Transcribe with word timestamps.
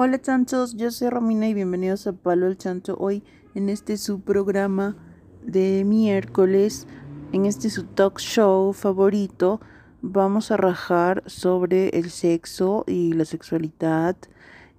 Hola 0.00 0.22
chanchos, 0.22 0.76
yo 0.76 0.92
soy 0.92 1.10
Romina 1.10 1.48
y 1.48 1.54
bienvenidos 1.54 2.06
a 2.06 2.12
Palo 2.12 2.46
el 2.46 2.56
Chancho. 2.56 2.96
Hoy 3.00 3.24
en 3.56 3.68
este 3.68 3.96
su 3.96 4.20
programa 4.20 4.94
de 5.42 5.82
miércoles, 5.84 6.86
en 7.32 7.46
este 7.46 7.68
su 7.68 7.82
talk 7.82 8.20
show 8.20 8.72
favorito, 8.72 9.60
vamos 10.00 10.52
a 10.52 10.56
rajar 10.56 11.24
sobre 11.26 11.88
el 11.88 12.10
sexo 12.10 12.84
y 12.86 13.12
la 13.14 13.24
sexualidad 13.24 14.14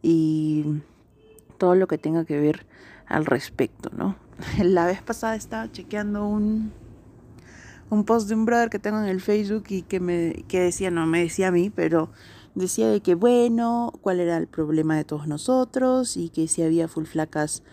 y 0.01 0.79
todo 1.57 1.75
lo 1.75 1.87
que 1.87 1.97
tenga 1.97 2.23
que 2.23 2.39
ver 2.39 2.65
al 3.05 3.25
respecto, 3.25 3.89
¿no? 3.93 4.15
La 4.63 4.85
vez 4.85 5.01
pasada 5.01 5.35
estaba 5.35 5.69
chequeando 5.69 6.25
un 6.25 6.71
un 7.89 8.05
post 8.05 8.29
de 8.29 8.35
un 8.35 8.45
brother 8.45 8.69
que 8.69 8.79
tengo 8.79 8.99
en 8.99 9.09
el 9.09 9.19
Facebook 9.19 9.65
y 9.67 9.81
que 9.81 9.99
me 9.99 10.45
que 10.47 10.61
decía, 10.61 10.91
no 10.91 11.05
me 11.07 11.19
decía 11.23 11.49
a 11.49 11.51
mí, 11.51 11.69
pero 11.69 12.09
decía 12.55 12.87
de 12.89 13.01
que 13.01 13.15
bueno, 13.15 13.93
cuál 14.01 14.19
era 14.19 14.37
el 14.37 14.47
problema 14.47 14.95
de 14.95 15.03
todos 15.03 15.27
nosotros 15.27 16.17
y 16.17 16.29
que 16.29 16.47
si 16.47 16.61
había 16.61 16.87
full 16.87 17.05
flacas 17.05 17.63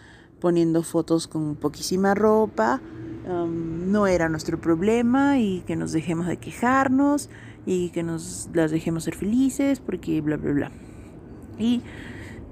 poniendo 0.40 0.82
fotos 0.82 1.28
con 1.28 1.56
poquísima 1.56 2.14
ropa, 2.14 2.80
um, 3.28 3.90
no 3.90 4.06
era 4.06 4.28
nuestro 4.28 4.60
problema 4.60 5.38
y 5.38 5.60
que 5.66 5.76
nos 5.76 5.92
dejemos 5.92 6.26
de 6.26 6.36
quejarnos 6.36 7.30
y 7.64 7.90
que 7.90 8.02
nos 8.02 8.48
las 8.52 8.70
dejemos 8.70 9.04
ser 9.04 9.14
felices 9.14 9.80
porque 9.80 10.20
bla 10.20 10.36
bla 10.36 10.52
bla. 10.52 10.72
Y 11.58 11.82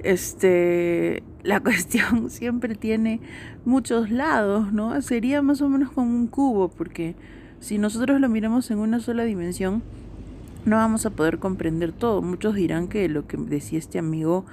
este 0.02 1.22
la 1.42 1.60
cuestión 1.62 2.30
siempre 2.30 2.74
tiene 2.74 3.20
muchos 3.64 4.10
lados, 4.10 4.72
¿no? 4.72 5.00
Sería 5.02 5.42
más 5.42 5.60
o 5.60 5.68
menos 5.68 5.90
como 5.92 6.08
un 6.08 6.26
cubo 6.26 6.68
porque 6.68 7.14
si 7.60 7.78
nosotros 7.78 8.20
lo 8.20 8.28
miramos 8.28 8.70
en 8.70 8.78
una 8.78 9.00
sola 9.00 9.24
dimensión, 9.24 9.82
no 10.64 10.76
vamos 10.76 11.06
a 11.06 11.10
poder 11.10 11.38
comprender 11.38 11.92
todo. 11.92 12.22
Muchos 12.22 12.54
dirán 12.54 12.88
que 12.88 13.08
lo 13.08 13.26
que 13.26 13.36
decía 13.36 13.78
este 13.78 13.98
amigo 13.98 14.44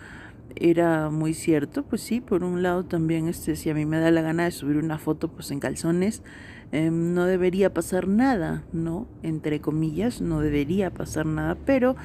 era 0.56 1.10
muy 1.10 1.34
cierto, 1.34 1.84
pues 1.84 2.02
sí, 2.02 2.22
por 2.22 2.44
un 2.44 2.64
lado 2.64 2.84
también 2.84 3.28
este, 3.28 3.56
si 3.56 3.70
a 3.70 3.74
mí 3.74 3.86
me 3.86 4.00
da 4.00 4.12
la 4.12 4.22
gana 4.22 4.46
de 4.46 4.52
subir 4.52 4.78
una 4.78 4.98
foto 4.98 5.30
pues 5.30 5.52
en 5.52 5.60
calzones, 5.60 6.24
em, 6.72 7.14
no 7.14 7.26
debería 7.26 7.74
pasar 7.74 8.08
nada, 8.08 8.64
¿no? 8.74 9.08
Entre 9.24 9.62
comillas, 9.62 10.22
no 10.22 10.42
debería 10.42 10.92
pasar 10.92 11.26
nada, 11.26 11.58
pero 11.66 11.96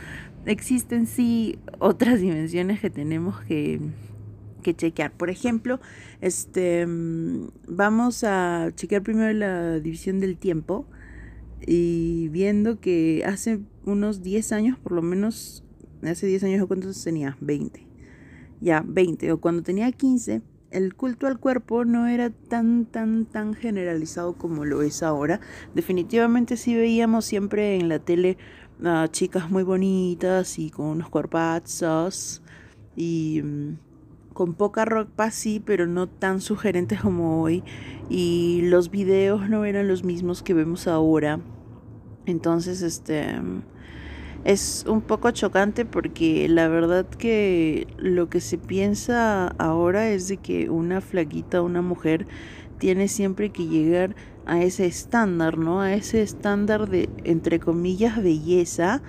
existen 0.44 1.06
sí 1.06 1.58
otras 1.78 2.20
dimensiones 2.20 2.80
que 2.80 2.90
tenemos 2.90 3.40
que, 3.42 3.80
que 4.62 4.74
chequear. 4.74 5.12
Por 5.12 5.30
ejemplo, 5.30 5.80
este, 6.20 6.82
em, 6.82 7.48
vamos 7.68 8.24
a 8.24 8.70
chequear 8.74 9.02
primero 9.02 9.32
la 9.32 9.80
división 9.80 10.20
del 10.20 10.36
tiempo 10.36 10.86
y 11.66 12.28
viendo 12.28 12.80
que 12.80 13.24
hace 13.26 13.60
unos 13.86 14.22
10 14.22 14.52
años, 14.52 14.78
por 14.78 14.92
lo 14.92 15.00
menos, 15.00 15.64
hace 16.02 16.26
10 16.26 16.44
años, 16.44 16.66
¿cuántos 16.66 17.02
tenía? 17.02 17.36
20. 17.40 17.86
Ya, 18.60 18.84
20. 18.86 19.32
O 19.32 19.40
cuando 19.40 19.62
tenía 19.62 19.90
15, 19.90 20.42
el 20.70 20.94
culto 20.94 21.26
al 21.26 21.38
cuerpo 21.38 21.84
no 21.84 22.06
era 22.06 22.30
tan, 22.30 22.86
tan, 22.86 23.26
tan 23.26 23.54
generalizado 23.54 24.34
como 24.34 24.64
lo 24.64 24.82
es 24.82 25.02
ahora. 25.02 25.40
Definitivamente 25.74 26.56
sí 26.56 26.74
veíamos 26.74 27.24
siempre 27.24 27.76
en 27.76 27.88
la 27.88 27.98
tele 27.98 28.36
a 28.84 29.08
chicas 29.08 29.50
muy 29.50 29.62
bonitas 29.62 30.58
y 30.58 30.70
con 30.70 30.86
unos 30.86 31.08
cuerpazos 31.08 32.42
y 32.94 33.40
mm, 33.42 33.78
con 34.34 34.54
poca 34.54 34.84
ropa 34.84 35.30
sí, 35.30 35.62
pero 35.64 35.86
no 35.86 36.08
tan 36.08 36.40
sugerentes 36.40 37.00
como 37.00 37.42
hoy. 37.42 37.62
Y 38.10 38.62
los 38.64 38.90
videos 38.90 39.48
no 39.48 39.64
eran 39.64 39.88
los 39.88 40.04
mismos 40.04 40.42
que 40.42 40.54
vemos 40.54 40.88
ahora. 40.88 41.40
Entonces, 42.26 42.82
este 42.82 43.40
es 44.46 44.84
un 44.86 45.00
poco 45.00 45.32
chocante 45.32 45.84
porque 45.84 46.48
la 46.48 46.68
verdad 46.68 47.04
que 47.04 47.88
lo 47.98 48.28
que 48.28 48.40
se 48.40 48.58
piensa 48.58 49.48
ahora 49.58 50.08
es 50.08 50.28
de 50.28 50.36
que 50.36 50.70
una 50.70 51.00
flaquita, 51.00 51.62
una 51.62 51.82
mujer, 51.82 52.28
tiene 52.78 53.08
siempre 53.08 53.50
que 53.50 53.66
llegar 53.66 54.14
a 54.46 54.62
ese 54.62 54.86
estándar, 54.86 55.58
¿no? 55.58 55.80
A 55.80 55.94
ese 55.94 56.22
estándar 56.22 56.88
de, 56.88 57.08
entre 57.24 57.58
comillas, 57.58 58.22
belleza 58.22 59.02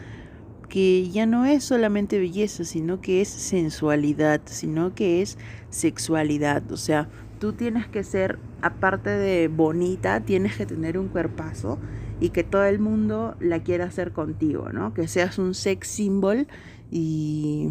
que 0.70 1.08
ya 1.12 1.28
no 1.28 1.46
es 1.46 1.64
solamente 1.64 2.18
belleza, 2.18 2.66
sino 2.66 3.00
que 3.00 3.22
es 3.22 3.30
sensualidad, 3.30 4.42
sino 4.46 4.96
que 4.96 5.22
es 5.22 5.38
sexualidad. 5.70 6.72
O 6.72 6.78
sea, 6.78 7.10
tú 7.40 7.54
tienes 7.54 7.88
que 7.88 8.04
ser, 8.04 8.40
aparte 8.64 9.12
de 9.12 9.50
bonita, 9.50 10.20
tienes 10.22 10.58
que 10.58 10.66
tener 10.66 10.98
un 10.98 11.10
cuerpazo 11.10 11.78
y 12.20 12.30
que 12.30 12.44
todo 12.44 12.66
el 12.66 12.80
mundo 12.80 13.36
la 13.40 13.62
quiera 13.62 13.86
hacer 13.86 14.12
contigo, 14.12 14.70
¿no? 14.72 14.94
Que 14.94 15.08
seas 15.08 15.38
un 15.38 15.54
sex 15.54 15.88
symbol 15.88 16.48
y 16.90 17.70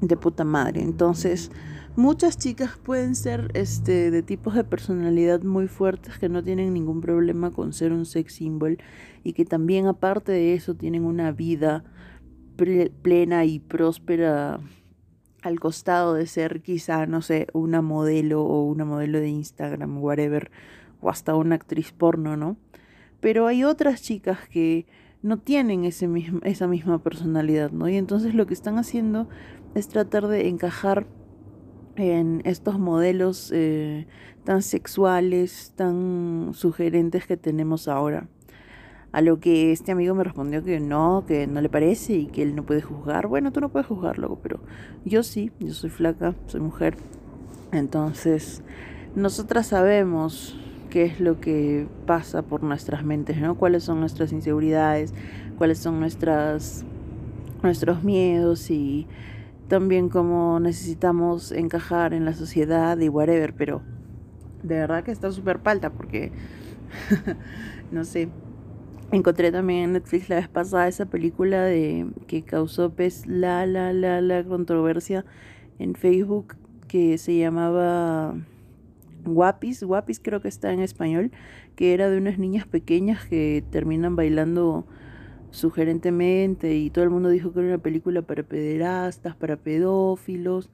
de 0.00 0.16
puta 0.16 0.44
madre. 0.44 0.82
Entonces, 0.82 1.50
muchas 1.96 2.36
chicas 2.38 2.78
pueden 2.82 3.14
ser 3.14 3.50
este 3.54 4.10
de 4.10 4.22
tipos 4.22 4.54
de 4.54 4.64
personalidad 4.64 5.42
muy 5.42 5.68
fuertes 5.68 6.18
que 6.18 6.28
no 6.28 6.42
tienen 6.42 6.74
ningún 6.74 7.00
problema 7.00 7.50
con 7.50 7.72
ser 7.72 7.92
un 7.92 8.06
sex 8.06 8.34
symbol 8.34 8.78
y 9.22 9.34
que 9.34 9.44
también 9.44 9.86
aparte 9.86 10.32
de 10.32 10.54
eso 10.54 10.74
tienen 10.74 11.04
una 11.04 11.30
vida 11.32 11.84
plena 13.02 13.44
y 13.44 13.58
próspera 13.58 14.60
al 15.42 15.60
costado 15.60 16.14
de 16.14 16.26
ser 16.26 16.60
quizá, 16.60 17.06
no 17.06 17.22
sé, 17.22 17.46
una 17.52 17.80
modelo 17.80 18.42
o 18.42 18.64
una 18.64 18.84
modelo 18.84 19.20
de 19.20 19.28
Instagram, 19.28 20.02
whatever, 20.02 20.50
o 21.00 21.08
hasta 21.08 21.34
una 21.34 21.54
actriz 21.54 21.92
porno, 21.92 22.36
¿no? 22.36 22.56
Pero 23.20 23.46
hay 23.46 23.64
otras 23.64 24.02
chicas 24.02 24.48
que 24.48 24.86
no 25.22 25.38
tienen 25.38 25.84
ese 25.84 26.08
esa 26.44 26.66
misma 26.66 27.02
personalidad, 27.02 27.70
¿no? 27.70 27.88
Y 27.88 27.96
entonces 27.96 28.34
lo 28.34 28.46
que 28.46 28.54
están 28.54 28.78
haciendo 28.78 29.28
es 29.74 29.88
tratar 29.88 30.26
de 30.26 30.48
encajar 30.48 31.06
en 31.96 32.40
estos 32.44 32.78
modelos 32.78 33.50
eh, 33.54 34.06
tan 34.44 34.62
sexuales, 34.62 35.72
tan 35.76 36.52
sugerentes 36.54 37.26
que 37.26 37.36
tenemos 37.36 37.88
ahora. 37.88 38.28
A 39.12 39.22
lo 39.22 39.40
que 39.40 39.72
este 39.72 39.90
amigo 39.92 40.14
me 40.14 40.22
respondió 40.22 40.62
que 40.62 40.78
no, 40.78 41.24
que 41.26 41.46
no 41.46 41.60
le 41.60 41.68
parece 41.68 42.14
y 42.14 42.26
que 42.26 42.42
él 42.42 42.54
no 42.54 42.64
puede 42.64 42.80
juzgar. 42.80 43.26
Bueno, 43.26 43.52
tú 43.52 43.60
no 43.60 43.68
puedes 43.68 43.88
juzgarlo, 43.88 44.38
pero 44.40 44.60
yo 45.04 45.24
sí, 45.24 45.50
yo 45.58 45.74
soy 45.74 45.90
flaca, 45.90 46.34
soy 46.46 46.60
mujer. 46.60 46.96
Entonces, 47.72 48.62
nosotras 49.16 49.66
sabemos 49.66 50.56
qué 50.90 51.04
es 51.04 51.20
lo 51.20 51.40
que 51.40 51.86
pasa 52.06 52.42
por 52.42 52.62
nuestras 52.62 53.04
mentes, 53.04 53.40
¿no? 53.40 53.56
Cuáles 53.56 53.84
son 53.84 54.00
nuestras 54.00 54.32
inseguridades, 54.32 55.14
cuáles 55.56 55.78
son 55.78 56.00
nuestras 56.00 56.84
nuestros 57.62 58.04
miedos 58.04 58.70
y 58.70 59.06
también 59.68 60.08
cómo 60.08 60.60
necesitamos 60.60 61.52
encajar 61.52 62.14
en 62.14 62.24
la 62.24 62.32
sociedad 62.34 62.98
y 62.98 63.08
whatever, 63.08 63.54
pero 63.54 63.82
de 64.62 64.76
verdad 64.76 65.04
que 65.04 65.10
está 65.10 65.30
súper 65.30 65.60
palta 65.60 65.90
porque 65.90 66.32
no 67.92 68.04
sé, 68.04 68.30
Encontré 69.12 69.50
también 69.50 69.80
en 69.80 69.92
Netflix 69.94 70.28
la 70.28 70.36
vez 70.36 70.48
pasada 70.48 70.86
esa 70.86 71.04
película 71.04 71.64
de 71.64 72.06
que 72.28 72.42
causó 72.42 72.90
pues 72.90 73.26
la 73.26 73.66
la 73.66 73.92
la 73.92 74.20
la 74.20 74.44
controversia 74.44 75.24
en 75.80 75.96
Facebook 75.96 76.54
que 76.86 77.18
se 77.18 77.36
llamaba 77.36 78.36
Guapis, 79.24 79.82
Guapis 79.82 80.20
creo 80.20 80.40
que 80.40 80.48
está 80.48 80.72
en 80.72 80.80
español, 80.80 81.30
que 81.76 81.94
era 81.94 82.10
de 82.10 82.18
unas 82.18 82.38
niñas 82.38 82.66
pequeñas 82.66 83.24
que 83.26 83.64
terminan 83.70 84.16
bailando 84.16 84.86
sugerentemente 85.50 86.76
y 86.76 86.90
todo 86.90 87.04
el 87.04 87.10
mundo 87.10 87.28
dijo 87.28 87.52
que 87.52 87.60
era 87.60 87.68
una 87.68 87.78
película 87.78 88.22
para 88.22 88.42
pederastas, 88.42 89.34
para 89.34 89.56
pedófilos 89.56 90.70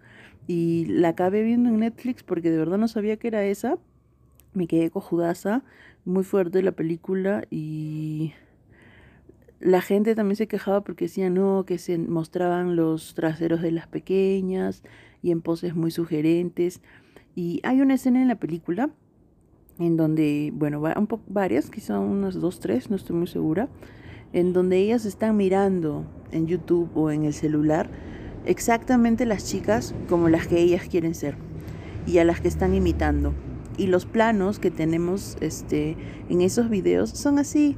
y 0.47 0.87
la 0.87 1.09
acabé 1.09 1.43
viendo 1.43 1.69
en 1.69 1.81
Netflix 1.81 2.23
porque 2.23 2.51
de 2.51 2.59
verdad 2.59 2.79
no 2.79 2.89
sabía 2.89 3.17
que 3.17 3.29
era 3.29 3.45
esa. 3.45 3.79
Me 4.55 4.67
quedé 4.67 4.91
cojudaza 4.91 5.63
muy 6.05 6.25
fuerte 6.25 6.63
la 6.63 6.73
película 6.73 7.45
y 7.51 8.33
la 9.61 9.81
gente 9.81 10.15
también 10.15 10.37
se 10.37 10.47
quejaba 10.47 10.83
porque 10.83 11.07
decía 11.07 11.31
no, 11.31 11.65
que 11.67 11.79
se 11.79 11.99
mostraban 11.99 12.77
los 12.77 13.15
traseros 13.15 13.63
de 13.63 13.73
las 13.73 13.89
pequeñas 13.89 14.83
y 15.23 15.31
en 15.31 15.43
poses 15.43 15.75
muy 15.75 15.91
sugerentes. 15.91 16.81
Y 17.37 17.61
hay 17.65 17.83
una 17.83 17.95
escena 17.95 18.23
en 18.23 18.29
la 18.29 18.37
película 18.37 18.91
en 19.79 19.99
donde, 19.99 20.51
bueno, 20.55 20.83
un 20.97 21.07
poco 21.07 21.23
varias, 21.29 21.71
quizá 21.71 22.01
unas 22.01 22.41
dos, 22.41 22.61
tres, 22.61 22.89
no 22.89 22.97
estoy 22.97 23.15
muy 23.15 23.27
segura, 23.27 23.69
en 24.33 24.55
donde 24.55 24.79
ellas 24.79 25.05
están 25.05 25.37
mirando 25.37 26.07
en 26.33 26.47
YouTube 26.47 26.91
o 26.95 27.11
en 27.11 27.25
el 27.25 27.35
celular 27.35 27.91
exactamente 28.47 29.27
las 29.27 29.45
chicas 29.45 29.95
como 30.09 30.31
las 30.31 30.47
que 30.47 30.59
ellas 30.59 30.89
quieren 30.89 31.15
ser 31.15 31.37
y 32.07 32.19
a 32.19 32.25
las 32.25 32.41
que 32.41 32.49
están 32.49 32.75
imitando. 32.75 33.35
Y 33.77 33.89
los 33.89 34.07
planos 34.07 34.59
que 34.59 34.71
tenemos 34.71 35.37
este, 35.41 35.97
en 36.31 36.41
esos 36.41 36.71
videos 36.71 37.11
son 37.11 37.39
así, 37.39 37.77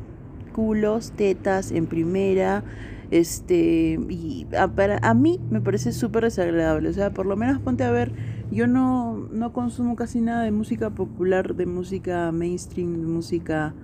culos, 0.54 1.10
tetas 1.16 1.72
en 1.72 1.86
primera, 1.86 2.62
este, 3.10 3.98
y 4.08 4.46
a, 4.56 4.68
para, 4.68 4.98
a 5.02 5.14
mí 5.14 5.40
me 5.50 5.60
parece 5.60 5.92
súper 5.92 6.24
desagradable, 6.24 6.90
o 6.90 6.92
sea, 6.92 7.12
por 7.12 7.26
lo 7.26 7.36
menos 7.36 7.58
ponte 7.58 7.82
a 7.82 7.90
ver, 7.90 8.12
yo 8.50 8.66
no, 8.66 9.16
no 9.30 9.52
consumo 9.52 9.96
casi 9.96 10.20
nada 10.20 10.42
de 10.42 10.50
música 10.50 10.90
popular, 10.90 11.54
de 11.54 11.66
música 11.66 12.32
mainstream, 12.32 13.00
de 13.00 13.06
música 13.06 13.74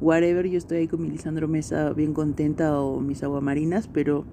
whatever, 0.00 0.46
yo 0.46 0.58
estoy 0.58 0.78
ahí 0.78 0.88
con 0.88 1.02
mi 1.02 1.10
Lisandro 1.10 1.48
Mesa 1.48 1.92
bien 1.92 2.14
contenta 2.14 2.78
o 2.80 3.00
mis 3.00 3.22
aguamarinas, 3.22 3.88
pero 3.88 4.24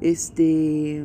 este 0.00 1.04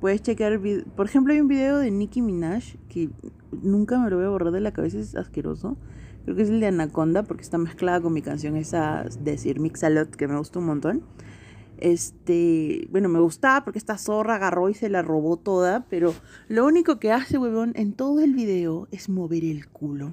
Puedes 0.00 0.22
chequear, 0.22 0.60
por 0.94 1.06
ejemplo, 1.06 1.32
hay 1.32 1.40
un 1.40 1.48
video 1.48 1.78
de 1.78 1.90
Nicki 1.90 2.22
Minaj 2.22 2.76
que 2.88 3.10
nunca 3.50 3.98
me 3.98 4.08
lo 4.10 4.16
voy 4.16 4.26
a 4.26 4.28
borrar 4.28 4.52
de 4.52 4.60
la 4.60 4.72
cabeza, 4.72 4.98
es 4.98 5.16
asqueroso. 5.16 5.76
Creo 6.24 6.36
que 6.36 6.42
es 6.42 6.50
el 6.50 6.60
de 6.60 6.68
Anaconda 6.68 7.24
porque 7.24 7.42
está 7.42 7.58
mezclada 7.58 8.00
con 8.00 8.12
mi 8.12 8.22
canción 8.22 8.54
esa 8.54 9.06
de 9.20 9.36
Sir 9.36 9.58
Mix-a-Lot 9.58 10.10
que 10.10 10.28
me 10.28 10.38
gustó 10.38 10.60
un 10.60 10.66
montón. 10.66 11.02
Este, 11.78 12.88
bueno, 12.90 13.08
me 13.08 13.20
gustaba 13.20 13.64
porque 13.64 13.78
esta 13.78 13.98
zorra 13.98 14.34
agarró 14.34 14.68
y 14.68 14.74
se 14.74 14.88
la 14.88 15.02
robó 15.02 15.36
toda, 15.36 15.86
pero 15.88 16.12
lo 16.48 16.66
único 16.66 16.98
que 16.98 17.12
hace, 17.12 17.38
huevón, 17.38 17.72
en 17.76 17.92
todo 17.92 18.20
el 18.20 18.34
video 18.34 18.88
es 18.90 19.08
mover 19.08 19.44
el 19.44 19.68
culo. 19.68 20.12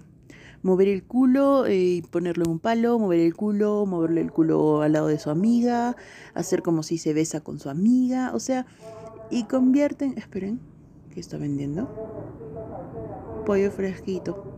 Mover 0.62 0.88
el 0.88 1.04
culo 1.04 1.66
eh, 1.66 1.78
y 1.78 2.02
ponerlo 2.02 2.46
en 2.46 2.52
un 2.52 2.60
palo, 2.60 2.98
mover 2.98 3.20
el 3.20 3.36
culo, 3.36 3.86
moverle 3.86 4.22
el 4.22 4.32
culo 4.32 4.82
al 4.82 4.94
lado 4.94 5.08
de 5.08 5.20
su 5.20 5.30
amiga, 5.30 5.96
hacer 6.34 6.62
como 6.62 6.84
si 6.84 6.98
se 6.98 7.14
besa 7.14 7.42
con 7.42 7.60
su 7.60 7.70
amiga, 7.70 8.32
o 8.34 8.40
sea, 8.40 8.66
y 9.30 9.44
convierten, 9.44 10.18
esperen, 10.18 10.60
¿qué 11.12 11.20
está 11.20 11.38
vendiendo? 11.38 11.88
Pollo 13.46 13.70
fresquito. 13.72 14.56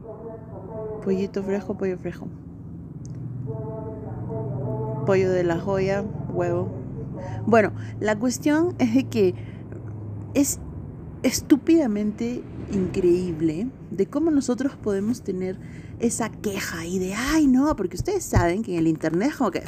Pollito 1.04 1.44
fresco, 1.44 1.78
pollo 1.78 1.98
fresco. 1.98 2.28
Pollo 5.06 5.32
de 5.32 5.44
la 5.44 5.58
joya, 5.58 6.04
huevo. 6.34 6.87
Bueno, 7.46 7.74
la 8.00 8.18
cuestión 8.18 8.76
es 8.80 8.94
de 8.94 9.04
que 9.06 9.36
es 10.34 10.60
estúpidamente 11.24 12.44
increíble 12.72 13.70
de 13.92 14.06
cómo 14.08 14.32
nosotros 14.32 14.76
podemos 14.76 15.22
tener 15.22 15.58
esa 16.00 16.30
queja 16.30 16.86
y 16.86 17.00
de, 17.00 17.14
ay, 17.16 17.48
no, 17.48 17.76
porque 17.76 17.96
ustedes 17.96 18.24
saben 18.24 18.64
que 18.64 18.74
en 18.74 18.80
el 18.80 18.88
internet 18.88 19.34
como 19.38 19.52
que, 19.52 19.64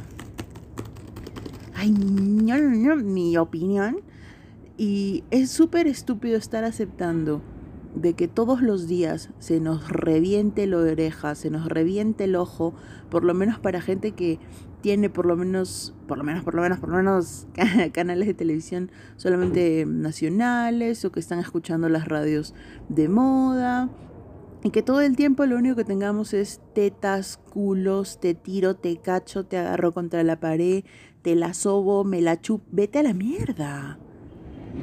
ay, 1.75 1.91
no, 1.91 2.57
no, 2.57 2.95
mi 2.97 3.37
opinión. 3.37 4.01
Y 4.77 5.23
es 5.31 5.49
súper 5.51 5.87
estúpido 5.87 6.37
estar 6.37 6.63
aceptando 6.63 7.41
de 7.95 8.13
que 8.13 8.27
todos 8.27 8.61
los 8.61 8.87
días 8.87 9.29
se 9.39 9.59
nos 9.59 9.89
reviente 9.89 10.67
la 10.67 10.77
oreja, 10.77 11.35
se 11.35 11.49
nos 11.49 11.67
reviente 11.67 12.25
el 12.25 12.35
ojo, 12.35 12.73
por 13.09 13.25
lo 13.25 13.33
menos 13.33 13.59
para 13.59 13.81
gente 13.81 14.11
que 14.11 14.39
tiene 14.81 15.09
por 15.09 15.25
lo 15.25 15.35
menos, 15.35 15.93
por 16.07 16.17
lo 16.17 16.23
menos, 16.23 16.43
por 16.43 16.55
lo 16.55 16.61
menos, 16.61 16.79
por 16.79 16.89
lo 16.89 16.97
menos 16.97 17.47
canales 17.91 18.27
de 18.27 18.33
televisión 18.33 18.91
solamente 19.17 19.85
nacionales 19.85 21.03
o 21.05 21.11
que 21.11 21.19
están 21.19 21.39
escuchando 21.39 21.89
las 21.89 22.07
radios 22.07 22.53
de 22.87 23.09
moda. 23.09 23.89
Y 24.61 24.71
que 24.71 24.83
todo 24.83 24.99
el 25.01 25.15
tiempo 25.15 25.45
lo 25.45 25.55
único 25.55 25.77
que 25.77 25.85
tengamos 25.85 26.33
es 26.33 26.59
tetas, 26.73 27.37
culos, 27.37 28.19
te 28.19 28.33
tiro, 28.33 28.75
te 28.75 28.97
cacho, 28.97 29.45
te 29.45 29.57
agarro 29.57 29.93
contra 29.93 30.21
la 30.23 30.39
pared, 30.41 30.83
te 31.21 31.35
la 31.35 31.53
sobo, 31.53 32.03
me 32.03 32.21
la 32.21 32.41
chup, 32.41 32.61
vete 32.69 32.99
a 32.99 33.03
la 33.03 33.13
mierda. 33.13 33.97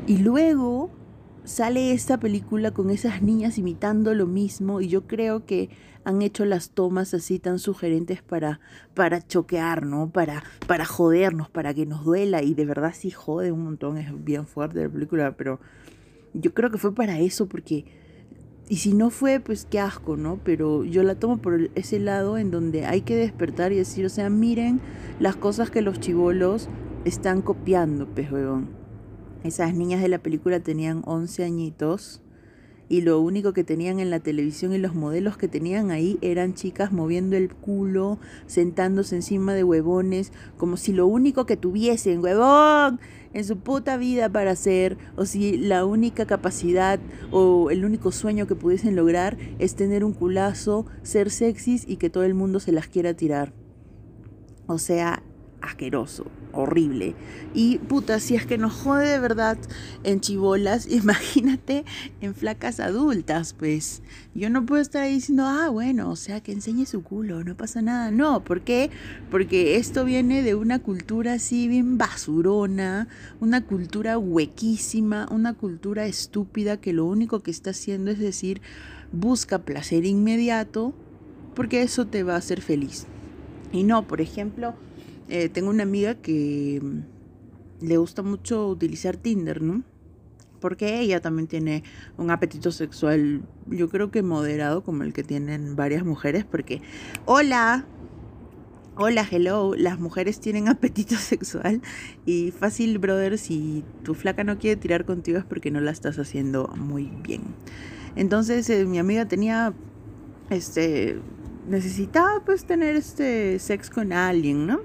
Y 0.06 0.18
luego 0.18 0.90
sale 1.46 1.92
esta 1.92 2.18
película 2.18 2.72
con 2.72 2.90
esas 2.90 3.22
niñas 3.22 3.56
imitando 3.56 4.14
lo 4.14 4.26
mismo 4.26 4.80
y 4.80 4.88
yo 4.88 5.06
creo 5.06 5.46
que 5.46 5.70
han 6.04 6.20
hecho 6.22 6.44
las 6.44 6.70
tomas 6.70 7.14
así 7.14 7.38
tan 7.38 7.58
sugerentes 7.58 8.20
para, 8.20 8.60
para 8.94 9.26
choquear, 9.26 9.86
¿no? 9.86 10.10
Para, 10.10 10.42
para 10.66 10.84
jodernos, 10.84 11.48
para 11.48 11.72
que 11.72 11.86
nos 11.86 12.04
duela 12.04 12.42
y 12.42 12.54
de 12.54 12.64
verdad 12.64 12.92
sí 12.94 13.10
jode 13.10 13.52
un 13.52 13.64
montón, 13.64 13.96
es 13.96 14.24
bien 14.24 14.46
fuerte 14.46 14.82
la 14.82 14.88
película, 14.88 15.36
pero 15.36 15.60
yo 16.34 16.52
creo 16.52 16.70
que 16.70 16.78
fue 16.78 16.94
para 16.94 17.18
eso 17.20 17.46
porque... 17.46 17.84
Y 18.68 18.78
si 18.78 18.94
no 18.94 19.10
fue, 19.10 19.38
pues 19.38 19.64
qué 19.64 19.78
asco, 19.78 20.16
¿no? 20.16 20.40
Pero 20.42 20.82
yo 20.82 21.04
la 21.04 21.14
tomo 21.14 21.38
por 21.38 21.70
ese 21.76 22.00
lado 22.00 22.36
en 22.36 22.50
donde 22.50 22.84
hay 22.84 23.02
que 23.02 23.14
despertar 23.14 23.70
y 23.70 23.76
decir, 23.76 24.04
o 24.04 24.08
sea, 24.08 24.28
miren 24.28 24.80
las 25.20 25.36
cosas 25.36 25.70
que 25.70 25.82
los 25.82 26.00
chivolos 26.00 26.68
están 27.04 27.42
copiando, 27.42 28.08
pues, 28.08 28.28
esas 29.44 29.74
niñas 29.74 30.02
de 30.02 30.08
la 30.08 30.18
película 30.18 30.60
tenían 30.60 31.02
11 31.04 31.44
añitos 31.44 32.20
y 32.88 33.00
lo 33.00 33.20
único 33.20 33.52
que 33.52 33.64
tenían 33.64 33.98
en 33.98 34.10
la 34.10 34.20
televisión 34.20 34.72
y 34.72 34.78
los 34.78 34.94
modelos 34.94 35.36
que 35.36 35.48
tenían 35.48 35.90
ahí 35.90 36.18
eran 36.22 36.54
chicas 36.54 36.92
moviendo 36.92 37.36
el 37.36 37.52
culo, 37.52 38.18
sentándose 38.46 39.16
encima 39.16 39.54
de 39.54 39.64
huevones, 39.64 40.32
como 40.56 40.76
si 40.76 40.92
lo 40.92 41.06
único 41.06 41.46
que 41.46 41.56
tuviesen, 41.56 42.22
huevón, 42.22 43.00
en 43.32 43.44
su 43.44 43.58
puta 43.58 43.96
vida 43.96 44.28
para 44.28 44.52
hacer, 44.52 44.96
o 45.16 45.26
si 45.26 45.58
la 45.58 45.84
única 45.84 46.26
capacidad 46.26 47.00
o 47.30 47.70
el 47.70 47.84
único 47.84 48.12
sueño 48.12 48.46
que 48.46 48.54
pudiesen 48.54 48.96
lograr 48.96 49.36
es 49.58 49.74
tener 49.74 50.04
un 50.04 50.12
culazo, 50.12 50.86
ser 51.02 51.30
sexys 51.30 51.84
y 51.88 51.96
que 51.96 52.10
todo 52.10 52.24
el 52.24 52.34
mundo 52.34 52.60
se 52.60 52.72
las 52.72 52.86
quiera 52.86 53.14
tirar. 53.14 53.52
O 54.68 54.78
sea, 54.78 55.22
asqueroso, 55.60 56.26
horrible. 56.52 57.14
Y 57.54 57.78
puta, 57.78 58.20
si 58.20 58.34
es 58.34 58.46
que 58.46 58.58
nos 58.58 58.72
jode 58.72 59.08
de 59.08 59.18
verdad 59.18 59.56
en 60.04 60.20
chivolas, 60.20 60.86
imagínate 60.90 61.84
en 62.20 62.34
flacas 62.34 62.80
adultas, 62.80 63.54
pues. 63.54 64.02
Yo 64.34 64.50
no 64.50 64.66
puedo 64.66 64.82
estar 64.82 65.06
diciendo, 65.08 65.44
ah, 65.46 65.68
bueno, 65.70 66.10
o 66.10 66.16
sea, 66.16 66.42
que 66.42 66.52
enseñe 66.52 66.86
su 66.86 67.02
culo, 67.02 67.44
no 67.44 67.56
pasa 67.56 67.80
nada. 67.82 68.10
No, 68.10 68.44
¿por 68.44 68.62
qué? 68.62 68.90
Porque 69.30 69.76
esto 69.76 70.04
viene 70.04 70.42
de 70.42 70.54
una 70.54 70.78
cultura 70.78 71.34
así 71.34 71.68
bien 71.68 71.98
basurona, 71.98 73.08
una 73.40 73.64
cultura 73.64 74.18
huequísima, 74.18 75.28
una 75.30 75.54
cultura 75.54 76.06
estúpida 76.06 76.78
que 76.78 76.92
lo 76.92 77.06
único 77.06 77.40
que 77.40 77.50
está 77.50 77.70
haciendo 77.70 78.10
es 78.10 78.18
decir, 78.18 78.60
busca 79.12 79.58
placer 79.58 80.04
inmediato, 80.04 80.94
porque 81.54 81.82
eso 81.82 82.06
te 82.06 82.22
va 82.22 82.34
a 82.34 82.38
hacer 82.38 82.60
feliz. 82.60 83.06
Y 83.72 83.82
no, 83.82 84.06
por 84.06 84.20
ejemplo, 84.20 84.74
eh, 85.28 85.48
tengo 85.48 85.70
una 85.70 85.82
amiga 85.82 86.14
que 86.14 86.80
mm, 86.82 87.84
le 87.86 87.96
gusta 87.96 88.22
mucho 88.22 88.68
utilizar 88.68 89.16
Tinder, 89.16 89.62
¿no? 89.62 89.82
Porque 90.60 91.00
ella 91.00 91.20
también 91.20 91.48
tiene 91.48 91.82
un 92.16 92.30
apetito 92.30 92.72
sexual, 92.72 93.42
yo 93.66 93.88
creo 93.88 94.10
que 94.10 94.22
moderado, 94.22 94.82
como 94.82 95.02
el 95.02 95.12
que 95.12 95.22
tienen 95.22 95.76
varias 95.76 96.04
mujeres, 96.04 96.44
porque, 96.44 96.80
hola, 97.26 97.86
hola, 98.96 99.26
hello, 99.30 99.74
las 99.76 100.00
mujeres 100.00 100.40
tienen 100.40 100.68
apetito 100.68 101.16
sexual 101.16 101.82
y 102.24 102.50
fácil, 102.52 102.98
brother, 102.98 103.38
si 103.38 103.84
tu 104.02 104.14
flaca 104.14 104.44
no 104.44 104.58
quiere 104.58 104.80
tirar 104.80 105.04
contigo 105.04 105.38
es 105.38 105.44
porque 105.44 105.70
no 105.70 105.80
la 105.80 105.90
estás 105.90 106.18
haciendo 106.18 106.68
muy 106.76 107.12
bien. 107.22 107.42
Entonces, 108.16 108.68
eh, 108.70 108.86
mi 108.86 108.98
amiga 108.98 109.26
tenía, 109.26 109.74
este, 110.48 111.18
necesitaba 111.68 112.42
pues 112.44 112.64
tener 112.64 112.96
este 112.96 113.58
sex 113.58 113.90
con 113.90 114.12
alguien, 114.12 114.66
¿no? 114.66 114.80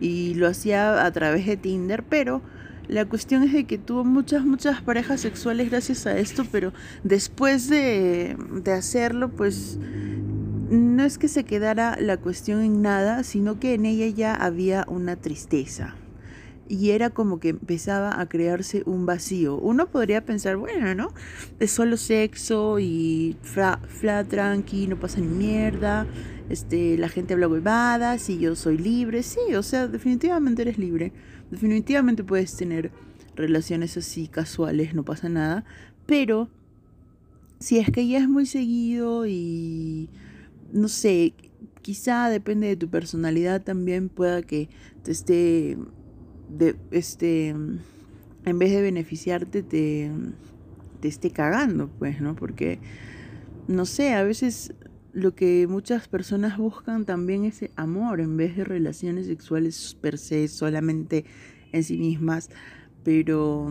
y 0.00 0.34
lo 0.34 0.46
hacía 0.46 1.04
a 1.04 1.10
través 1.12 1.46
de 1.46 1.56
Tinder, 1.56 2.02
pero 2.02 2.42
la 2.88 3.04
cuestión 3.04 3.42
es 3.42 3.52
de 3.52 3.64
que 3.64 3.78
tuvo 3.78 4.04
muchas, 4.04 4.44
muchas 4.44 4.80
parejas 4.80 5.20
sexuales 5.20 5.70
gracias 5.70 6.06
a 6.06 6.16
esto, 6.18 6.44
pero 6.50 6.72
después 7.02 7.68
de, 7.68 8.36
de 8.62 8.72
hacerlo, 8.72 9.30
pues 9.30 9.78
no 10.70 11.04
es 11.04 11.18
que 11.18 11.28
se 11.28 11.44
quedara 11.44 11.96
la 12.00 12.16
cuestión 12.16 12.62
en 12.62 12.82
nada, 12.82 13.22
sino 13.24 13.58
que 13.58 13.74
en 13.74 13.86
ella 13.86 14.06
ya 14.08 14.34
había 14.34 14.84
una 14.88 15.16
tristeza. 15.16 15.94
Y 16.68 16.90
era 16.90 17.10
como 17.10 17.38
que 17.38 17.50
empezaba 17.50 18.20
a 18.20 18.28
crearse 18.28 18.82
un 18.86 19.06
vacío. 19.06 19.56
Uno 19.56 19.88
podría 19.88 20.24
pensar, 20.24 20.56
bueno, 20.56 20.94
¿no? 20.94 21.14
Es 21.60 21.70
solo 21.70 21.96
sexo 21.96 22.78
y 22.80 23.36
fla, 23.42 23.80
fla 23.86 24.24
tranqui, 24.24 24.88
no 24.88 24.98
pasa 24.98 25.20
ni 25.20 25.28
mierda 25.28 26.06
este, 26.48 26.96
la 26.96 27.08
gente 27.08 27.34
habla 27.34 27.48
huevadas 27.48 28.28
y 28.30 28.38
yo 28.38 28.54
soy 28.54 28.78
libre. 28.78 29.22
Sí, 29.22 29.54
o 29.56 29.62
sea, 29.62 29.88
definitivamente 29.88 30.62
eres 30.62 30.78
libre. 30.78 31.12
Definitivamente 31.50 32.24
puedes 32.24 32.56
tener 32.56 32.92
relaciones 33.34 33.96
así 33.96 34.28
casuales, 34.28 34.94
no 34.94 35.04
pasa 35.04 35.28
nada. 35.28 35.64
Pero 36.06 36.48
si 37.58 37.78
es 37.78 37.90
que 37.90 38.06
ya 38.06 38.18
es 38.18 38.28
muy 38.28 38.46
seguido 38.46 39.26
y 39.26 40.08
no 40.72 40.88
sé, 40.88 41.34
quizá 41.82 42.28
depende 42.28 42.68
de 42.68 42.76
tu 42.76 42.88
personalidad 42.88 43.62
también 43.62 44.08
pueda 44.08 44.42
que 44.42 44.68
te 45.02 45.12
esté 45.12 45.78
de 46.48 46.76
este 46.90 47.48
en 47.48 48.58
vez 48.58 48.70
de 48.70 48.82
beneficiarte 48.82 49.62
te 49.62 50.10
te 51.00 51.08
esté 51.08 51.30
cagando, 51.30 51.88
pues, 51.98 52.20
¿no? 52.20 52.34
Porque 52.34 52.78
no 53.68 53.84
sé, 53.84 54.14
a 54.14 54.22
veces 54.22 54.74
lo 55.12 55.34
que 55.34 55.66
muchas 55.66 56.08
personas 56.08 56.58
buscan 56.58 57.04
también 57.04 57.44
es 57.44 57.64
amor 57.76 58.20
en 58.20 58.36
vez 58.36 58.56
de 58.56 58.64
relaciones 58.64 59.26
sexuales 59.26 59.96
per 60.00 60.18
se 60.18 60.46
solamente 60.48 61.24
en 61.72 61.84
sí 61.84 61.96
mismas. 61.96 62.50
Pero 63.02 63.70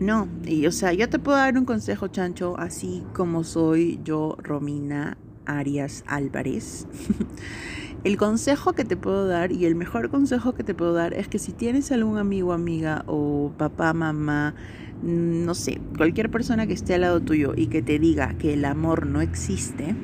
no, 0.00 0.28
y 0.46 0.66
o 0.66 0.72
sea, 0.72 0.92
yo 0.92 1.08
te 1.08 1.18
puedo 1.18 1.36
dar 1.36 1.58
un 1.58 1.66
consejo, 1.66 2.08
chancho, 2.08 2.58
así 2.58 3.04
como 3.12 3.44
soy 3.44 4.00
yo, 4.02 4.36
Romina 4.40 5.18
Arias 5.44 6.04
Álvarez. 6.06 6.86
el 8.04 8.16
consejo 8.16 8.72
que 8.72 8.84
te 8.84 8.96
puedo 8.96 9.26
dar 9.26 9.52
y 9.52 9.64
el 9.64 9.74
mejor 9.74 10.10
consejo 10.10 10.54
que 10.54 10.62
te 10.62 10.74
puedo 10.74 10.92
dar 10.92 11.14
es 11.14 11.28
que 11.28 11.38
si 11.38 11.52
tienes 11.52 11.90
algún 11.92 12.18
amigo, 12.18 12.52
amiga 12.52 13.04
o 13.06 13.52
papá, 13.56 13.92
mamá, 13.92 14.54
mm, 15.02 15.44
no 15.44 15.54
sé, 15.54 15.80
cualquier 15.96 16.30
persona 16.30 16.66
que 16.66 16.74
esté 16.74 16.94
al 16.94 17.02
lado 17.02 17.20
tuyo 17.20 17.54
y 17.56 17.66
que 17.66 17.82
te 17.82 17.98
diga 17.98 18.34
que 18.38 18.54
el 18.54 18.64
amor 18.64 19.06
no 19.06 19.20
existe, 19.20 19.94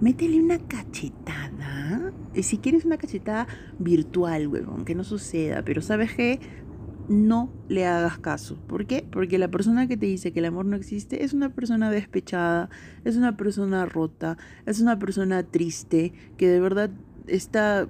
métele 0.00 0.40
una 0.40 0.58
cachetada. 0.58 2.12
Y 2.32 2.44
si 2.44 2.58
quieres 2.58 2.84
una 2.84 2.96
cachetada 2.96 3.48
virtual, 3.78 4.46
huevón, 4.46 4.84
que 4.84 4.94
no 4.94 5.02
suceda, 5.02 5.62
pero 5.64 5.82
sabes 5.82 6.14
que 6.14 6.38
no 7.10 7.52
le 7.68 7.86
hagas 7.86 8.18
caso. 8.18 8.56
¿Por 8.68 8.86
qué? 8.86 9.04
Porque 9.10 9.36
la 9.36 9.50
persona 9.50 9.88
que 9.88 9.96
te 9.96 10.06
dice 10.06 10.32
que 10.32 10.38
el 10.38 10.44
amor 10.44 10.64
no 10.64 10.76
existe 10.76 11.24
es 11.24 11.32
una 11.32 11.52
persona 11.52 11.90
despechada, 11.90 12.70
es 13.04 13.16
una 13.16 13.36
persona 13.36 13.84
rota, 13.84 14.38
es 14.64 14.80
una 14.80 14.96
persona 14.98 15.42
triste, 15.42 16.12
que 16.36 16.48
de 16.48 16.60
verdad 16.60 16.90
está 17.26 17.88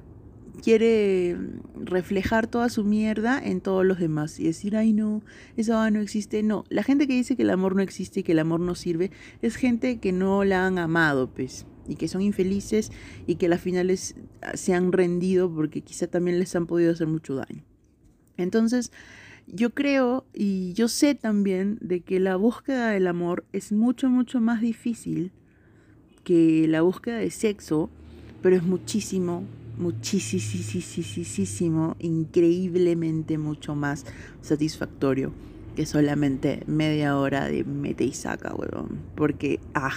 quiere 0.63 1.37
reflejar 1.75 2.47
toda 2.47 2.69
su 2.71 2.85
mierda 2.85 3.41
en 3.43 3.61
todos 3.61 3.85
los 3.85 3.99
demás 3.99 4.41
y 4.41 4.45
decir, 4.45 4.77
ay 4.77 4.93
no, 4.95 5.23
eso 5.57 5.91
no 5.91 6.01
existe. 6.01 6.43
No, 6.43 6.65
la 6.71 6.83
gente 6.83 7.07
que 7.07 7.15
dice 7.15 7.37
que 7.37 7.43
el 7.43 7.51
amor 7.51 7.77
no 7.77 7.83
existe 7.83 8.21
y 8.21 8.23
que 8.23 8.33
el 8.33 8.39
amor 8.39 8.61
no 8.61 8.75
sirve 8.75 9.11
es 9.43 9.57
gente 9.57 10.01
que 10.01 10.13
no 10.13 10.45
la 10.45 10.67
han 10.67 10.79
amado, 10.79 11.31
pues, 11.31 11.67
y 11.87 11.97
que 11.97 12.09
son 12.09 12.23
infelices 12.23 12.91
y 13.27 13.37
que 13.37 13.47
a 13.47 13.49
las 13.51 13.61
finales 13.61 14.17
se 14.55 14.75
han 14.75 14.93
rendido 14.93 15.55
porque 15.55 15.83
quizá 15.83 16.07
también 16.07 16.39
les 16.39 16.57
han 16.57 16.67
podido 16.67 16.93
hacer 16.93 17.07
mucho 17.07 17.35
daño. 17.35 17.70
Entonces, 18.43 18.93
yo 19.47 19.71
creo 19.71 20.25
y 20.33 20.73
yo 20.75 20.89
sé 20.89 21.15
también 21.15 21.79
de 21.81 22.01
que 22.01 22.21
la 22.21 22.37
búsqueda 22.37 22.91
del 22.91 23.07
amor 23.07 23.45
es 23.53 23.73
mucho, 23.73 24.09
mucho 24.09 24.41
más 24.41 24.61
difícil 24.61 25.33
que 26.25 26.67
la 26.69 26.83
búsqueda 26.83 27.17
de 27.17 27.31
sexo, 27.31 27.91
pero 28.43 28.57
es 28.57 28.63
muchísimo, 28.63 29.45
muchísimo, 29.79 31.17
increíblemente 31.99 33.39
mucho 33.39 33.75
más 33.75 34.05
satisfactorio 34.43 35.33
que 35.75 35.87
solamente 35.87 36.63
media 36.67 37.17
hora 37.17 37.47
de 37.47 37.65
mete 37.65 38.05
y 38.05 38.13
saca, 38.13 38.55
huevón. 38.55 39.01
Porque, 39.15 39.61
ah, 39.75 39.91